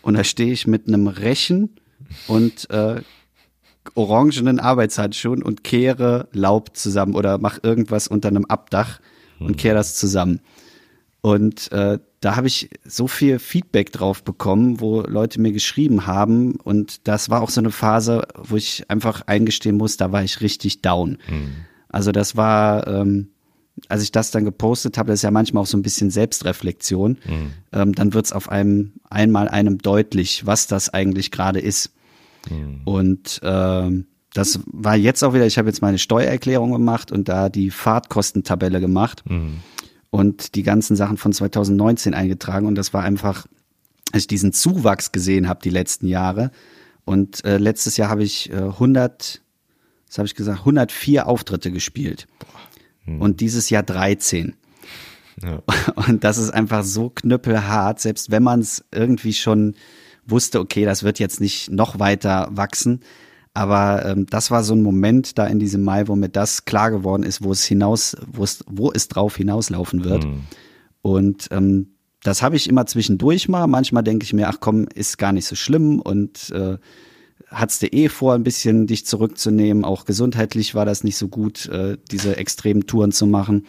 [0.00, 1.76] Und da stehe ich mit einem Rechen
[2.26, 3.02] und äh,
[3.94, 9.00] orangenen Arbeitshandschuhen und kehre Laub zusammen oder mach irgendwas unter einem Abdach
[9.40, 10.40] und kehre das zusammen.
[11.24, 16.56] Und äh, da habe ich so viel Feedback drauf bekommen, wo Leute mir geschrieben haben.
[16.56, 20.42] Und das war auch so eine Phase, wo ich einfach eingestehen muss, da war ich
[20.42, 21.16] richtig down.
[21.88, 23.28] Also das war, ähm,
[23.88, 27.16] als ich das dann gepostet habe, das ist ja manchmal auch so ein bisschen Selbstreflexion,
[27.72, 31.90] ähm, dann wird es auf einem einmal einem deutlich, was das eigentlich gerade ist.
[32.84, 37.48] Und ähm, das war jetzt auch wieder, ich habe jetzt meine Steuererklärung gemacht und da
[37.48, 39.24] die Fahrtkostentabelle gemacht
[40.14, 43.46] und die ganzen Sachen von 2019 eingetragen und das war einfach,
[44.12, 46.52] als ich diesen Zuwachs gesehen habe die letzten Jahre
[47.04, 49.42] und äh, letztes Jahr habe ich äh, 100,
[50.06, 52.28] was habe ich gesagt, 104 Auftritte gespielt
[53.06, 54.54] und dieses Jahr 13.
[55.42, 55.62] Ja.
[56.06, 59.74] Und das ist einfach so knüppelhart, selbst wenn man es irgendwie schon
[60.24, 63.00] wusste, okay, das wird jetzt nicht noch weiter wachsen.
[63.54, 66.90] Aber ähm, das war so ein Moment da in diesem Mai, wo mir das klar
[66.90, 70.24] geworden ist, wo es hinaus, wo es, wo es drauf hinauslaufen wird.
[71.02, 71.94] Und ähm,
[72.24, 73.66] das habe ich immer zwischendurch mal.
[73.66, 76.78] Manchmal denke ich mir, ach komm, ist gar nicht so schlimm und äh,
[77.48, 79.84] hat's dir eh vor, ein bisschen dich zurückzunehmen.
[79.84, 83.66] Auch gesundheitlich war das nicht so gut, äh, diese extremen Touren zu machen.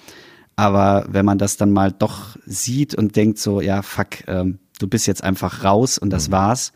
[0.55, 4.87] Aber wenn man das dann mal doch sieht und denkt so, ja, fuck, ähm, du
[4.87, 6.71] bist jetzt einfach raus und das war's,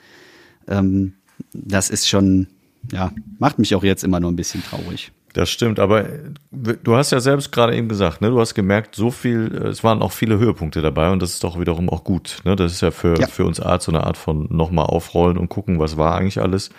[0.67, 1.13] ähm,
[1.53, 2.47] das ist schon,
[2.91, 5.11] ja, macht mich auch jetzt immer nur ein bisschen traurig.
[5.33, 6.05] Das stimmt, aber
[6.51, 9.83] du hast ja selbst gerade eben gesagt, ne, du hast gemerkt, so viel, äh, es
[9.83, 12.39] waren auch viele Höhepunkte dabei und das ist doch wiederum auch gut.
[12.45, 12.55] Ne?
[12.55, 13.27] Das ist ja für, Ja.
[13.27, 16.71] für uns Arzt so eine Art von nochmal aufrollen und gucken, was war eigentlich alles.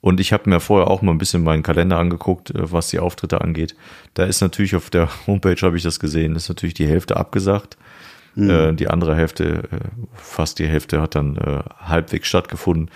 [0.00, 3.00] Und ich habe mir vorher auch mal ein bisschen meinen Kalender angeguckt, äh, was die
[3.00, 3.74] Auftritte angeht.
[4.14, 7.76] Da ist natürlich auf der Homepage, habe ich das gesehen, ist natürlich die Hälfte abgesagt.
[8.36, 9.78] Äh, die andere Hälfte, äh,
[10.14, 12.90] fast die Hälfte hat dann äh, halbwegs stattgefunden.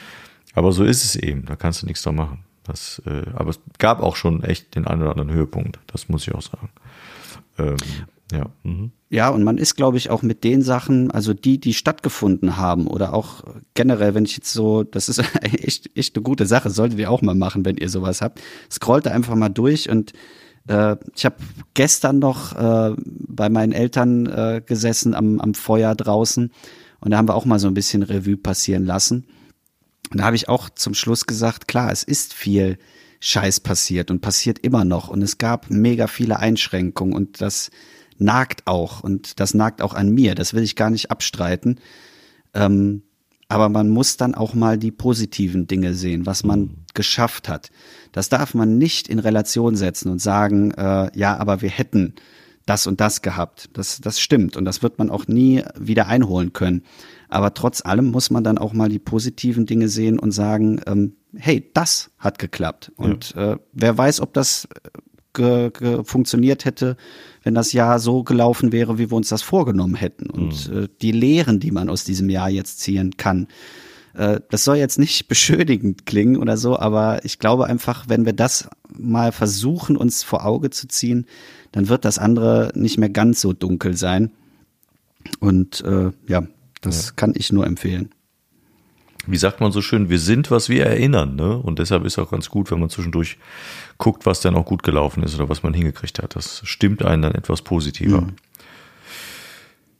[0.54, 2.44] Aber so ist es eben, da kannst du nichts dran machen.
[2.70, 6.26] Das, äh, aber es gab auch schon echt den einen oder anderen Höhepunkt, das muss
[6.26, 6.70] ich auch sagen.
[7.58, 7.76] Ähm,
[8.32, 8.46] ja.
[8.62, 8.92] Mhm.
[9.08, 12.86] Ja, und man ist, glaube ich, auch mit den Sachen, also die, die stattgefunden haben
[12.86, 13.42] oder auch
[13.74, 17.22] generell, wenn ich jetzt so, das ist echt, echt eine gute Sache, solltet ihr auch
[17.22, 18.40] mal machen, wenn ihr sowas habt.
[18.70, 20.12] Scrollt einfach mal durch und
[20.68, 21.36] äh, ich habe
[21.74, 26.52] gestern noch äh, bei meinen Eltern äh, gesessen am, am Feuer draußen
[27.00, 29.26] und da haben wir auch mal so ein bisschen Revue passieren lassen.
[30.10, 32.78] Und da habe ich auch zum Schluss gesagt, klar, es ist viel
[33.20, 35.08] Scheiß passiert und passiert immer noch.
[35.08, 37.70] Und es gab mega viele Einschränkungen und das
[38.18, 39.02] nagt auch.
[39.02, 40.34] Und das nagt auch an mir.
[40.34, 41.78] Das will ich gar nicht abstreiten.
[42.54, 43.02] Ähm,
[43.48, 47.70] aber man muss dann auch mal die positiven Dinge sehen, was man geschafft hat.
[48.12, 52.14] Das darf man nicht in Relation setzen und sagen, äh, ja, aber wir hätten
[52.64, 53.70] das und das gehabt.
[53.72, 56.84] Das, das stimmt und das wird man auch nie wieder einholen können.
[57.30, 61.14] Aber trotz allem muss man dann auch mal die positiven Dinge sehen und sagen, ähm,
[61.34, 62.92] hey, das hat geklappt.
[62.96, 64.68] Und äh, wer weiß, ob das
[65.32, 66.96] ge, ge funktioniert hätte,
[67.42, 70.28] wenn das Jahr so gelaufen wäre, wie wir uns das vorgenommen hätten.
[70.28, 73.46] Und äh, die Lehren, die man aus diesem Jahr jetzt ziehen kann.
[74.14, 78.32] Äh, das soll jetzt nicht beschönigend klingen oder so, aber ich glaube einfach, wenn wir
[78.32, 81.26] das mal versuchen, uns vor Auge zu ziehen,
[81.72, 84.32] dann wird das andere nicht mehr ganz so dunkel sein.
[85.38, 86.42] Und äh, ja,
[86.80, 88.10] das kann ich nur empfehlen.
[89.26, 91.56] wie sagt man so schön, wir sind, was wir erinnern, ne?
[91.56, 93.36] Und deshalb ist auch ganz gut, wenn man zwischendurch
[93.98, 96.36] guckt, was dann auch gut gelaufen ist oder was man hingekriegt hat.
[96.36, 98.22] Das stimmt einen dann etwas positiver.
[98.22, 98.36] Mhm.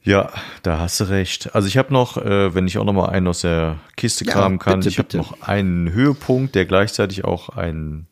[0.03, 0.31] Ja,
[0.63, 1.55] da hast du recht.
[1.55, 4.33] Also ich habe noch, äh, wenn ich auch noch mal einen aus der Kiste Ja,
[4.33, 8.07] kramen kann, bitte, ich habe noch einen Höhepunkt, der gleichzeitig auch ein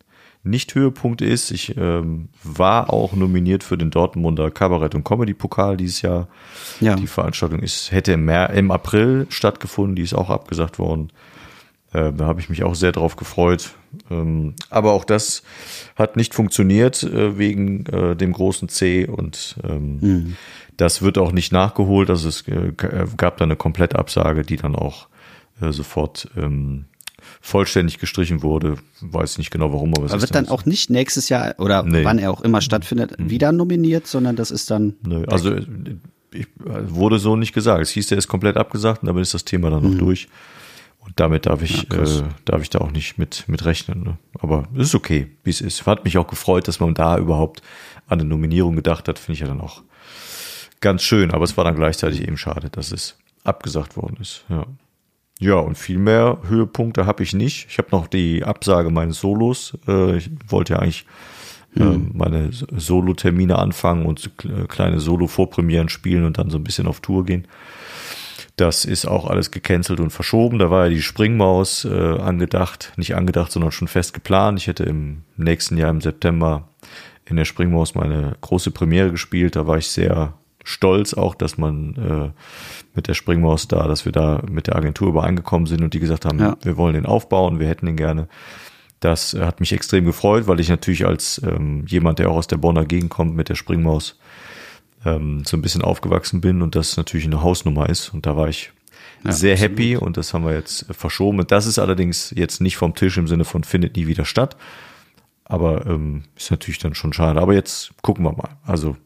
[0.50, 1.50] Nicht-Höhepunkt ist.
[1.50, 6.28] Ich ähm, war auch nominiert für den Dortmunder Kabarett- und Comedy-Pokal dieses Jahr.
[6.80, 6.96] Ja.
[6.96, 11.10] Die Veranstaltung ist, hätte im, Mer im April stattgefunden, die ist auch abgesagt worden.
[11.92, 13.70] Äh, da habe ich mich auch sehr drauf gefreut.
[14.10, 15.42] Ähm, aber auch das
[15.96, 20.36] hat nicht funktioniert äh, wegen äh, dem großen C und ähm,
[20.76, 22.10] das wird auch nicht nachgeholt.
[22.10, 25.08] Also es äh, gab da eine Komplettabsage, die dann auch
[25.60, 26.86] äh, sofort ähm,
[27.40, 28.76] vollständig gestrichen wurde.
[29.00, 30.52] Weiß nicht genau warum, aber es Aber wird dann so.
[30.52, 32.04] auch nicht nächstes Jahr oder Nee.
[32.04, 34.94] wann er auch immer stattfindet, wieder nominiert, sondern das ist dann.
[35.02, 35.64] Nö, also äh,
[36.32, 37.80] ich, äh, wurde so nicht gesagt.
[37.82, 40.28] Es hieß, der ist komplett abgesagt und damit ist das Thema dann noch durch.
[41.00, 44.02] Und damit darf ich, Ja, äh, darf ich da auch nicht mit, mit rechnen.
[44.02, 44.18] Ne?
[44.38, 45.86] Aber es ist okay, wie es ist.
[45.86, 47.62] Hat mich auch gefreut, dass man da überhaupt
[48.08, 49.18] an eine Nominierung gedacht hat.
[49.18, 49.82] Finde ich ja dann auch
[50.80, 51.30] ganz schön.
[51.30, 54.44] Aber es war dann gleichzeitig eben schade, dass es abgesagt worden ist.
[54.50, 54.66] Ja.
[55.38, 57.68] Ja, und viel mehr Höhepunkte habe ich nicht.
[57.70, 59.78] Ich habe noch die Absage meines Solos.
[59.86, 61.06] Äh, ich wollte ja eigentlich
[61.76, 64.30] ähm, meine Solo-Termine anfangen und
[64.68, 67.46] kleine Solo-Vorpremieren spielen und dann so ein bisschen auf Tour gehen.
[68.56, 70.58] Das ist auch alles gecancelt und verschoben.
[70.58, 74.58] Da war ja die Springmaus äh, angedacht, nicht angedacht, sondern schon fest geplant.
[74.58, 76.68] Ich hätte im nächsten Jahr im September
[77.24, 79.54] in der Springmaus meine große Premiere gespielt.
[79.54, 80.34] Da war ich sehr
[80.68, 82.30] stolz auch, dass man äh,
[82.94, 86.24] mit der Springmaus da, dass wir da mit der Agentur übereingekommen sind und die gesagt
[86.24, 86.56] haben, Ja.
[86.62, 88.28] wir wollen den aufbauen, wir hätten den gerne.
[89.00, 92.46] Das äh, hat mich extrem gefreut, weil ich natürlich als ähm, jemand, der auch aus
[92.48, 94.18] der Bonner Gegend kommt, mit der Springmaus
[95.04, 98.12] ähm, so ein bisschen aufgewachsen bin und das natürlich eine Hausnummer ist.
[98.12, 98.72] Und da war ich
[99.24, 99.70] Ja, sehr absolut.
[99.78, 101.38] happy und das haben wir jetzt verschoben.
[101.38, 104.56] Und das ist allerdings jetzt nicht vom Tisch im Sinne von findet nie wieder statt.
[105.50, 107.40] Aber ähm, ist natürlich dann schon schade.
[107.40, 108.50] Aber jetzt gucken wir mal.
[108.64, 108.96] Also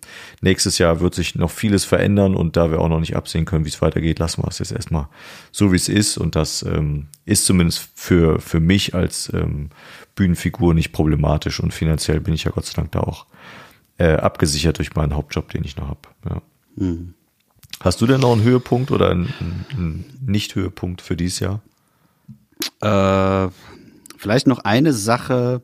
[0.40, 3.64] nächstes Jahr wird sich noch vieles verändern und da wir auch noch nicht absehen können,
[3.64, 5.06] wie es weitergeht, lassen wir es jetzt erstmal
[5.52, 6.18] so, wie es ist.
[6.18, 9.70] Und das ähm, ist zumindest für, für mich als ähm,
[10.16, 13.26] Bühnenfigur nicht problematisch und finanziell bin ich ja Gott sei Dank da auch
[13.98, 16.00] äh, abgesichert durch meinen Hauptjob, den ich noch habe.
[16.28, 16.42] Ja.
[17.80, 19.32] Hast du denn noch einen Höhepunkt oder einen,
[19.70, 21.60] einen Nicht-Höhepunkt für dieses Jahr?
[22.80, 23.50] Äh,
[24.16, 25.62] vielleicht noch eine Sache,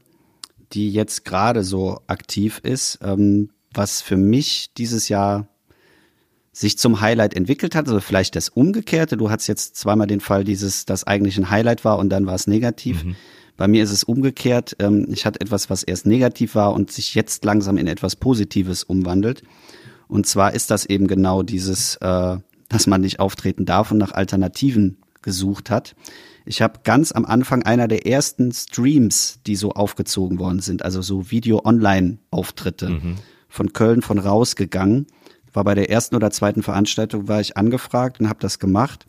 [0.72, 5.48] die jetzt gerade so aktiv ist, ähm, was für mich dieses Jahr
[6.52, 9.16] sich zum Highlight entwickelt hat, also vielleicht das Umgekehrte.
[9.16, 12.34] Du hattest jetzt zweimal den Fall, dieses, das eigentlich ein Highlight war und dann war
[12.34, 13.04] es negativ.
[13.56, 14.76] Bei mir ist es umgekehrt.
[14.78, 18.84] Ähm, ich hatte etwas, was erst negativ war und sich jetzt langsam in etwas Positives
[18.84, 19.42] umwandelt.
[20.06, 22.36] Und zwar ist das eben genau dieses, äh,
[22.68, 25.94] dass man nicht auftreten darf und nach Alternativen gesucht hat.
[26.48, 31.02] Ich habe ganz am Anfang einer der ersten Streams, die so aufgezogen worden sind, also
[31.02, 32.88] so Video-Online-Auftritte
[33.50, 35.08] von Köln von rausgegangen.
[35.52, 39.06] War bei der ersten oder zweiten Veranstaltung war ich angefragt und habe das gemacht.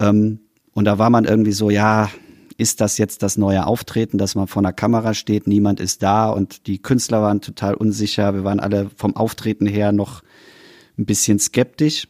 [0.00, 0.40] Ähm,
[0.72, 2.08] und da war man irgendwie so, ja,
[2.56, 6.30] ist das jetzt das neue Auftreten, dass man vor einer Kamera steht, niemand ist da
[6.30, 8.32] und die Künstler waren total unsicher.
[8.32, 10.22] Wir waren alle vom Auftreten her noch
[10.96, 12.08] ein bisschen skeptisch.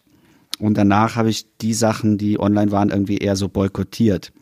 [0.58, 4.32] Und danach habe ich die Sachen, die online waren, irgendwie eher so boykottiert.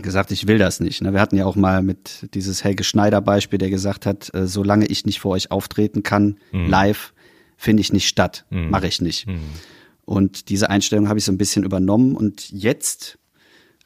[0.00, 1.02] Gesagt, ich will das nicht.
[1.02, 1.12] ne?
[1.12, 4.86] Wir hatten ja auch mal mit dieses Helge Schneider Beispiel, der gesagt hat, äh, solange
[4.86, 7.12] ich nicht vor euch auftreten kann, live,
[7.56, 8.46] finde ich nicht statt.
[8.70, 9.26] Mache ich nicht.
[10.04, 13.18] Und diese Einstellung habe ich so ein bisschen übernommen und jetzt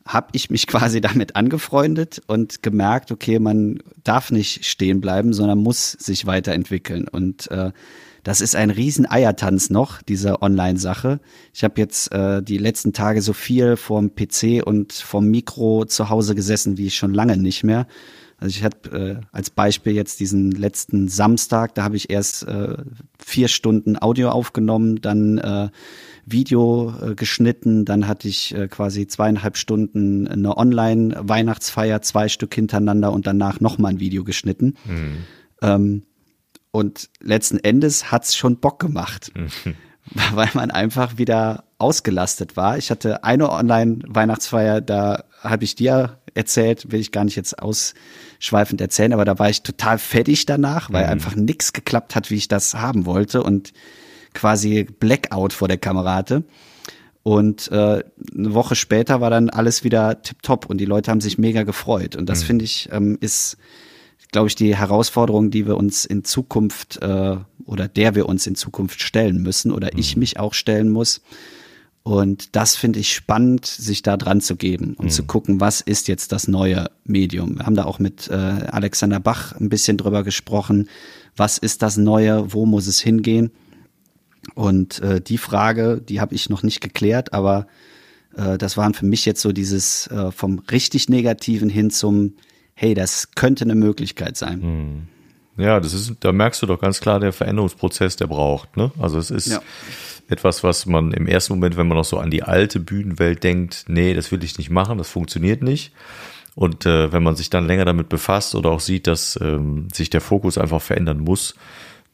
[0.07, 5.59] habe ich mich quasi damit angefreundet und gemerkt, okay, man darf nicht stehen bleiben, sondern
[5.59, 7.09] muss sich weiterentwickeln.
[7.09, 7.73] Und äh,
[8.27, 11.21] das ist ein riesen Eiertanz noch, diese Online-Sache.
[11.55, 16.11] Ich habe jetzt äh, die letzten Tage so viel vorm PC und vorm Mikro zu
[16.11, 17.87] Hause gesessen, wie ich schon lange nicht mehr.
[18.39, 22.79] Also ich hatte äh, als Beispiel jetzt diesen letzten Samstag, da habe ich erst äh,
[23.25, 25.69] vier Stunden Audio aufgenommen, dann äh,
[26.25, 33.13] Video äh, geschnitten, dann hatte ich äh, quasi zweieinhalb Stunden eine Online-Weihnachtsfeier, zwei Stück hintereinander
[33.13, 34.75] und danach nochmal ein Video geschnitten.
[35.63, 36.03] Ähm,
[36.77, 39.33] und letzten Endes hat's schon Bock gemacht,
[40.35, 42.77] weil man einfach wieder ausgelastet war.
[42.77, 48.83] Ich hatte eine Online-Weihnachtsfeier, da habe ich dir erzählt, will ich gar nicht jetzt ausschweifend
[48.83, 52.49] erzählen, aber da war ich total fertig danach, weil einfach nichts geklappt hat, wie ich
[52.49, 53.73] das haben wollte und
[54.35, 56.45] quasi Blackout vor der Kamera hatte.
[57.23, 58.05] Und äh,
[58.37, 62.17] eine Woche später war dann alles wieder tipptopp und die Leute haben sich mega gefreut.
[62.17, 63.57] Und das finde ich ähm, ist,
[64.37, 68.55] glaube ich, die Herausforderung, die wir uns in Zukunft äh, oder der wir uns in
[68.55, 71.23] Zukunft stellen müssen oder ich mich auch stellen muss.
[72.03, 75.11] Und das finde ich spannend, sich da dran zu geben und mhm.
[75.11, 77.57] zu gucken, was ist jetzt das neue Medium.
[77.57, 80.91] Wir haben da auch mit äh, Alexander Bach ein bisschen drüber gesprochen.
[81.35, 82.53] Was ist das Neue?
[82.53, 83.53] Wo muss es hingehen?
[84.55, 87.69] Und äh, die Frage, die habe ich noch nicht geklärt, aber
[88.37, 92.35] äh, das waren für mich jetzt so dieses äh, vom richtig Negativen hin zum,
[92.77, 94.61] hey, das könnte eine Möglichkeit sein.
[94.61, 95.09] Mhm.
[95.63, 98.77] Ja, das ist, da merkst du doch ganz klar der Veränderungsprozess, der braucht.
[98.77, 98.93] Ne?
[98.99, 99.61] Also es ist ja.
[100.29, 103.87] etwas, was man im ersten Moment, wenn man noch so an die alte Bühnenwelt denkt,
[103.89, 105.93] nee, das will ich nicht machen, das funktioniert nicht.
[106.55, 110.11] Und äh, wenn man sich dann länger damit befasst oder auch sieht, dass ähm, sich
[110.11, 111.55] der Fokus einfach verändern muss,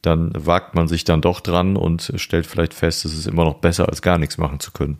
[0.01, 3.55] dann wagt man sich dann doch dran und stellt vielleicht fest, es ist immer noch
[3.55, 4.97] besser, als gar nichts machen zu können.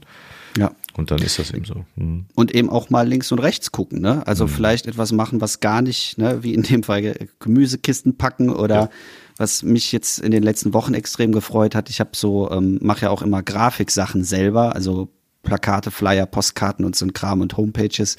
[0.57, 0.71] Ja.
[0.95, 1.85] Und dann ist das eben so.
[1.95, 2.25] Hm.
[2.35, 4.25] Und eben auch mal links und rechts gucken, ne?
[4.27, 4.53] Also hm.
[4.53, 8.89] vielleicht etwas machen, was gar nicht, ne, wie in dem Fall Gemüsekisten packen oder ja.
[9.37, 11.89] was mich jetzt in den letzten Wochen extrem gefreut hat.
[11.89, 15.09] Ich habe so, ähm, mache ja auch immer Grafiksachen selber, also
[15.41, 18.17] Plakate, Flyer, Postkarten und so ein Kram und Homepages.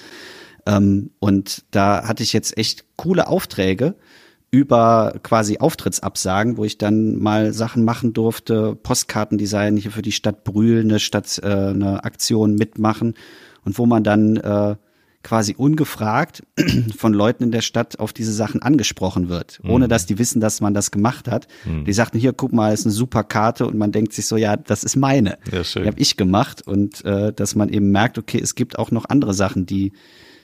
[0.66, 3.94] Ähm, und da hatte ich jetzt echt coole Aufträge
[4.54, 10.44] über quasi Auftrittsabsagen, wo ich dann mal Sachen machen durfte, Postkartendesign hier für die Stadt
[10.44, 13.14] Brühl, eine Stadt, äh, eine Aktion mitmachen
[13.64, 14.76] und wo man dann äh,
[15.24, 16.44] quasi ungefragt
[16.96, 19.88] von Leuten in der Stadt auf diese Sachen angesprochen wird, ohne mhm.
[19.88, 21.48] dass die wissen, dass man das gemacht hat.
[21.64, 21.84] Mhm.
[21.84, 24.56] Die sagten, hier, guck mal, ist eine super Karte und man denkt sich so, ja,
[24.56, 25.38] das ist meine.
[25.50, 25.82] Ja, schön.
[25.82, 29.06] Die habe ich gemacht und äh, dass man eben merkt, okay, es gibt auch noch
[29.08, 29.90] andere Sachen, die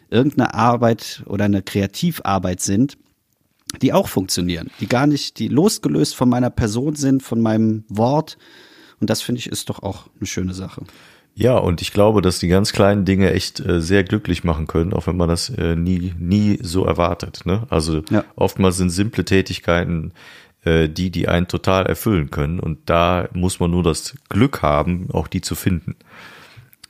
[0.09, 2.99] irgendeine Arbeit oder eine Kreativarbeit sind,
[3.83, 8.37] die auch funktionieren, die gar nicht, die losgelöst von meiner Person sind, von meinem Wort.
[9.01, 10.83] Und das finde ich ist doch auch eine schöne Sache.
[11.35, 14.93] Ja, und ich glaube, dass die ganz kleinen Dinge echt äh, sehr glücklich machen können,
[14.93, 17.43] auch wenn man das äh, nie, nie so erwartet.
[17.47, 17.67] Ne?
[17.71, 18.25] Also ja.
[18.37, 20.13] oftmals sind simple Tätigkeiten
[20.65, 22.61] äh, die, die einen total erfüllen können.
[22.61, 25.97] Und da muss man nur das Glück haben, auch die zu finden.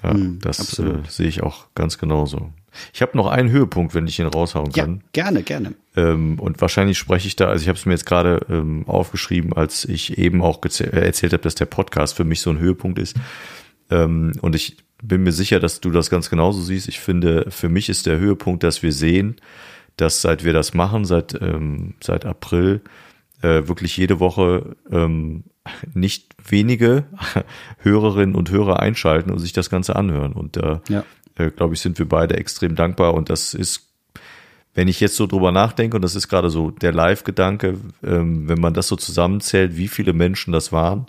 [0.02, 2.50] Ja, mm, das äh, sehe ich auch ganz genauso.
[2.92, 4.96] Ich habe noch einen Höhepunkt, wenn ich ihn raushauen kann.
[4.96, 5.74] Ja, gerne, gerne.
[5.96, 9.52] Ähm, und wahrscheinlich spreche ich da, also ich habe es mir jetzt gerade ähm, aufgeschrieben,
[9.52, 12.98] als ich eben auch äh, erzählt habe, dass der Podcast für mich so ein Höhepunkt
[12.98, 13.16] ist.
[13.90, 16.88] Ähm, und ich bin mir sicher, dass du das ganz genauso siehst.
[16.88, 19.36] Ich finde, für mich ist der Höhepunkt, dass wir sehen,
[19.96, 22.82] dass seit wir das machen, seit, ähm, seit April,
[23.42, 25.44] äh, wirklich jede Woche ähm,
[25.94, 27.04] nicht wenige
[27.78, 30.32] Hörerinnen und Hörer einschalten und sich das Ganze anhören.
[30.32, 31.04] Und da, ja.
[31.40, 33.14] Äh, glaube ich, sind wir beide extrem dankbar.
[33.14, 33.88] Und das ist,
[34.74, 38.60] wenn ich jetzt so drüber nachdenke, und das ist gerade so der Live-Gedanke, ähm, wenn
[38.60, 41.06] man das so zusammenzählt, wie viele Menschen das waren,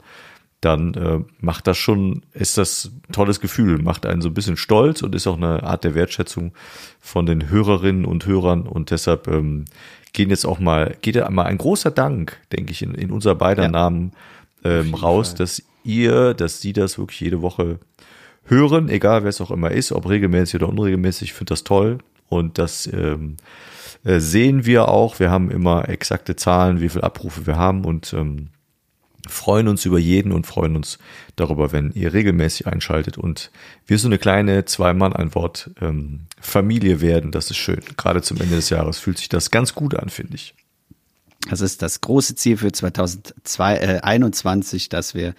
[0.61, 4.57] dann äh, macht das schon, ist das ein tolles Gefühl, macht einen so ein bisschen
[4.57, 6.53] stolz und ist auch eine Art der Wertschätzung
[6.99, 8.67] von den Hörerinnen und Hörern.
[8.67, 9.65] Und deshalb ähm,
[10.13, 13.33] gehen jetzt auch mal, geht ja mal ein großer Dank, denke ich, in, in unser
[13.33, 13.69] beider ja.
[13.69, 14.11] Namen
[14.63, 15.37] ähm, raus, Fall.
[15.39, 17.79] dass ihr, dass sie das wirklich jede Woche
[18.45, 21.29] hören, egal wer es auch immer ist, ob regelmäßig oder unregelmäßig.
[21.29, 23.37] Ich finde das toll und das ähm,
[24.03, 25.19] äh, sehen wir auch.
[25.19, 28.49] Wir haben immer exakte Zahlen, wie viele Abrufe wir haben und ähm,
[29.27, 30.97] freuen uns über jeden und freuen uns
[31.35, 33.51] darüber, wenn ihr regelmäßig einschaltet und
[33.85, 37.31] wir so eine kleine Zwei-Mann ein Wort ähm, Familie werden.
[37.31, 37.81] Das ist schön.
[37.97, 40.55] Gerade zum Ende des Jahres fühlt sich das ganz gut an, finde ich.
[41.49, 45.33] Das ist das große Ziel für 2021, dass wir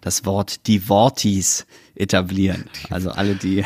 [0.00, 1.66] das Wort Divortis
[1.98, 2.64] etablieren.
[2.90, 3.64] Also alle, die.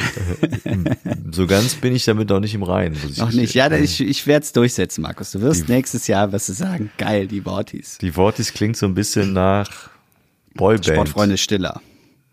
[1.31, 2.99] so ganz bin ich damit noch nicht im Reinen.
[3.17, 3.55] Noch nicht.
[3.55, 5.31] Ja, ich, ich werde es durchsetzen, Markus.
[5.31, 6.91] Du wirst die, nächstes Jahr was zu sagen.
[6.99, 7.99] Geil, Divortis.
[7.99, 9.91] Divortis klingt so ein bisschen nach
[10.55, 10.87] Boyband.
[10.87, 11.81] Sportfreunde Stiller.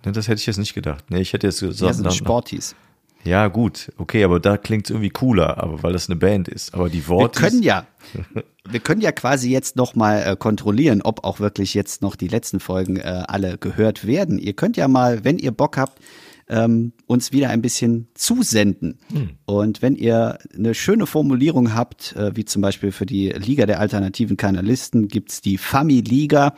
[0.02, 1.06] Das hätte ich jetzt nicht gedacht.
[1.10, 1.82] Nee, ich hätte jetzt gesagt.
[1.82, 2.76] Ja, sind Sportis.
[3.24, 6.74] Ja, gut, okay, aber da klingt es irgendwie cooler, aber weil das eine Band ist.
[6.74, 7.42] Aber die Worte.
[7.42, 7.88] Wir können ja,
[8.70, 12.28] wir können ja quasi jetzt noch mal äh, kontrollieren, ob auch wirklich jetzt noch die
[12.28, 14.40] letzten Folgen äh, alle gehört werden.
[14.40, 16.00] Ihr könnt ja mal, wenn ihr Bock habt,
[16.48, 19.00] ähm, uns wieder ein bisschen zusenden.
[19.12, 19.30] Hm.
[19.46, 23.80] Und wenn ihr eine schöne Formulierung habt, äh, wie zum Beispiel für die Liga der
[23.80, 26.56] alternativen Kanalisten, gibt's die Fami-Liga.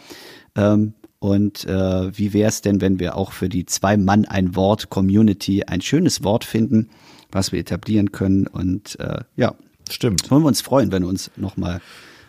[0.56, 4.56] Ähm, und äh, wie wäre es denn, wenn wir auch für die zwei Mann ein
[4.56, 6.90] Wort Community ein schönes Wort finden,
[7.32, 8.48] was wir etablieren können?
[8.48, 9.54] Und äh, ja,
[9.88, 10.32] stimmt.
[10.32, 11.80] Wollen wir uns freuen, wenn uns noch mal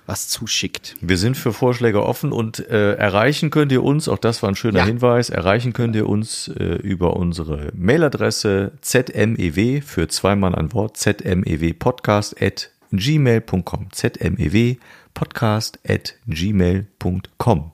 [0.04, 0.96] was zuschickt.
[1.00, 4.56] Wir sind für Vorschläge offen und äh, erreichen könnt ihr uns, auch das war ein
[4.56, 4.84] schöner ja.
[4.84, 11.72] Hinweis, erreichen könnt ihr uns äh, über unsere Mailadresse zmew für zweimal ein Wort, zmew
[11.78, 14.74] podcast at gmail.com, zmew
[15.14, 17.72] podcast at gmail.com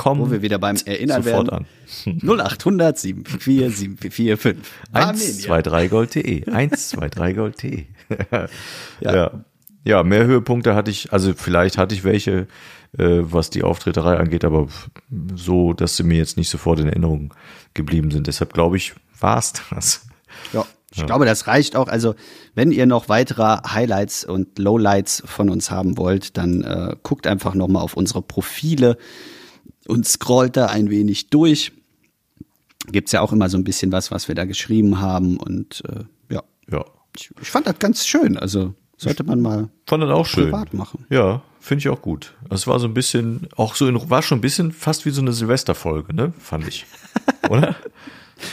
[0.00, 0.20] kommen.
[0.22, 1.66] Wo wir wieder beim Erinnern sofort werden.
[2.06, 2.20] an.
[2.22, 4.56] 0800 744 745
[4.94, 7.84] 123gold.de 123gold.de
[9.00, 9.14] ja.
[9.14, 9.30] ja.
[9.84, 12.46] ja, mehr Höhepunkte hatte ich, also vielleicht hatte ich welche,
[12.96, 14.68] äh, was die Auftreterei angeht, aber
[15.34, 17.34] so, dass sie mir jetzt nicht sofort in Erinnerung
[17.74, 18.26] geblieben sind.
[18.26, 20.06] Deshalb glaube ich, war's das.
[20.52, 21.88] Ja, ich glaube, das reicht auch.
[21.88, 22.14] Also,
[22.54, 27.54] wenn ihr noch weitere Highlights und Lowlights von uns haben wollt, dann äh, guckt einfach
[27.54, 28.96] nochmal auf unsere Profile
[29.90, 31.72] und scrollt da ein wenig durch.
[32.90, 35.36] Gibt's ja auch immer so ein bisschen was, was wir da geschrieben haben.
[35.36, 36.84] Und äh, ja, Ja.
[37.16, 38.36] ich, ich fand das ganz schön.
[38.38, 40.44] Also sollte man mal Fand das auch schön.
[40.44, 41.04] privat machen.
[41.10, 42.34] Ja, finde ich auch gut.
[42.48, 45.20] Es war so ein bisschen, auch so in, war schon ein bisschen fast wie so
[45.20, 46.32] eine Silvesterfolge, ne?
[46.38, 46.86] Fand ich.
[47.50, 47.76] Oder?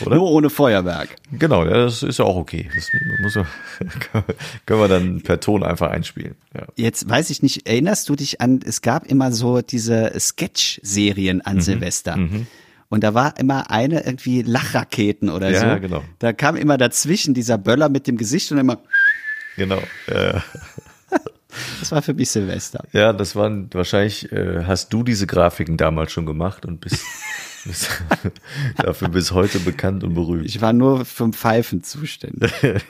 [0.06, 0.16] Oder?
[0.16, 1.16] Nur ohne Feuerwerk.
[1.32, 2.70] Genau, ja, das ist ja auch okay.
[2.76, 2.90] Das
[3.22, 3.34] muss
[4.66, 6.36] können wir dann per Ton einfach einspielen.
[6.54, 6.68] Ja.
[6.76, 11.42] Jetzt weiß ich nicht, erinnerst du dich an, es gab immer so diese Sketch-Serien Mhm.
[11.46, 12.20] an Silvester.
[12.90, 15.80] Und da war immer eine irgendwie Lachraketen oder Ja, so.
[15.82, 16.04] genau.
[16.20, 18.80] Da kam immer dazwischen dieser Böller mit dem Gesicht und immer,
[19.58, 19.82] Genau.
[20.08, 20.40] Äh,
[21.80, 22.84] das war für mich Silvester.
[22.94, 27.04] ja, das waren wahrscheinlich, äh, hast du diese Grafiken damals schon gemacht und bist
[28.78, 30.45] dafür bis heute bekannt und berühmt.
[30.45, 32.51] Ich war nur vom Pfeifen zuständig.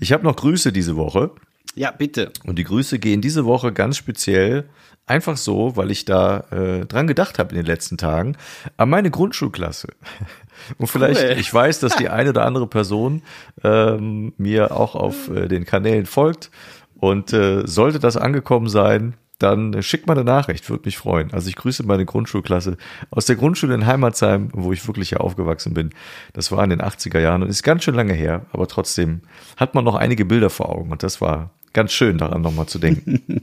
[0.00, 1.30] Ich habe noch Grüße diese Woche.
[1.74, 2.32] Ja, bitte.
[2.44, 4.68] Und die Grüße gehen diese Woche ganz speziell
[5.06, 8.36] einfach so, weil ich da äh, dran gedacht habe in den letzten Tagen,
[8.76, 9.88] an meine Grundschulklasse.
[10.78, 11.36] Und vielleicht, Cool.
[11.38, 13.22] ich weiß, dass die eine oder andere Person
[13.62, 16.50] ähm, mir auch auf äh, den Kanälen folgt.
[16.96, 21.32] Und äh, sollte das angekommen sein, dann schickt mal eine Nachricht, würde mich freuen.
[21.32, 22.76] Also ich grüße meine Grundschulklasse
[23.10, 25.90] aus der Grundschule in Heimatsheim, wo ich wirklich ja aufgewachsen bin.
[26.32, 29.20] Das war in den 80er Jahren und ist ganz schön lange her, aber trotzdem
[29.56, 32.78] hat man noch einige Bilder vor Augen und das war ganz schön, daran nochmal zu
[32.78, 33.22] denken.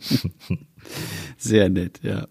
[1.37, 2.27] Sehr nett, ja.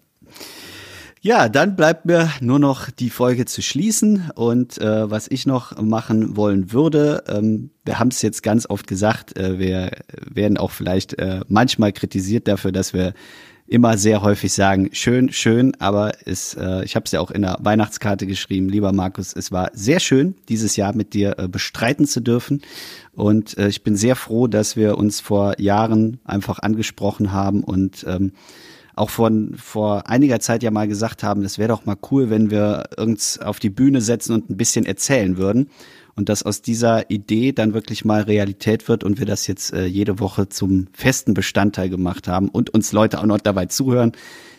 [1.21, 5.81] Ja, dann bleibt mir nur noch die Folge zu schließen und äh, was ich noch
[5.81, 9.89] machen wollen würde, ähm, wir haben es jetzt ganz oft gesagt, äh, wir
[10.21, 13.15] werden auch vielleicht äh, manchmal kritisiert dafür, dass wir
[13.67, 17.41] immer sehr häufig sagen, schön, schön, aber es, äh, ich habe es ja auch in
[17.41, 22.05] der Weihnachtskarte geschrieben, lieber Markus, es war sehr schön, dieses Jahr mit dir äh, bestreiten
[22.05, 22.61] zu dürfen
[23.13, 28.05] und äh, ich bin sehr froh, dass wir uns vor Jahren einfach angesprochen haben und
[28.07, 28.33] ähm,
[28.95, 32.49] auch von vor einiger Zeit ja mal gesagt haben, es wäre doch mal cool, wenn
[32.49, 35.69] wir uns auf die Bühne setzen und ein bisschen erzählen würden.
[36.17, 39.85] Und dass aus dieser Idee dann wirklich mal Realität wird und wir das jetzt äh,
[39.85, 44.13] jede Woche zum festen Bestandteil gemacht haben und uns Leute auch noch dabei zuhören.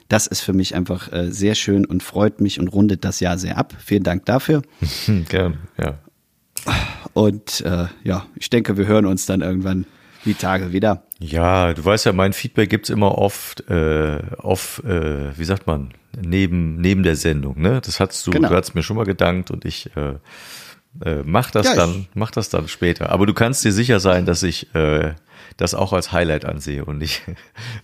[0.09, 3.39] Das ist für mich einfach äh, sehr schön und freut mich und rundet das Jahr
[3.39, 3.75] sehr ab.
[3.83, 4.63] Vielen Dank dafür.
[5.29, 5.99] Gern, ja.
[7.15, 9.87] Und äh, ja, ich denke, wir hören uns dann irgendwann
[10.27, 11.05] die Tage wieder.
[11.19, 15.95] Ja, du weißt ja, mein Feedback gibt's immer oft, äh, off, äh, wie sagt man,
[16.21, 17.81] neben, neben der Sendung, ne?
[17.83, 18.49] Das hast du, Genau.
[18.49, 20.15] du hast mir schon mal gedankt und ich äh,
[21.05, 23.11] äh, mach das Ja, dann, mach das dann später.
[23.11, 25.15] Aber du kannst dir sicher sein, dass ich äh,
[25.57, 27.23] das auch als Highlight ansehe und nicht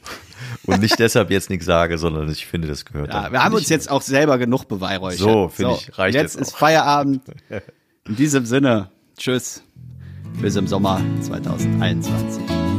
[0.67, 3.09] und nicht deshalb jetzt nichts sage, sondern ich finde, das gehört.
[3.09, 3.33] Ja, dann.
[3.33, 5.19] wir haben uns jetzt auch selber genug beweihräuchert.
[5.19, 6.35] So, finde ich, reicht jetzt.
[6.35, 6.57] jetzt ist.
[6.57, 7.23] Feierabend.
[8.07, 9.63] In diesem Sinne, tschüss.
[10.41, 12.72] Bis im Sommer 2021.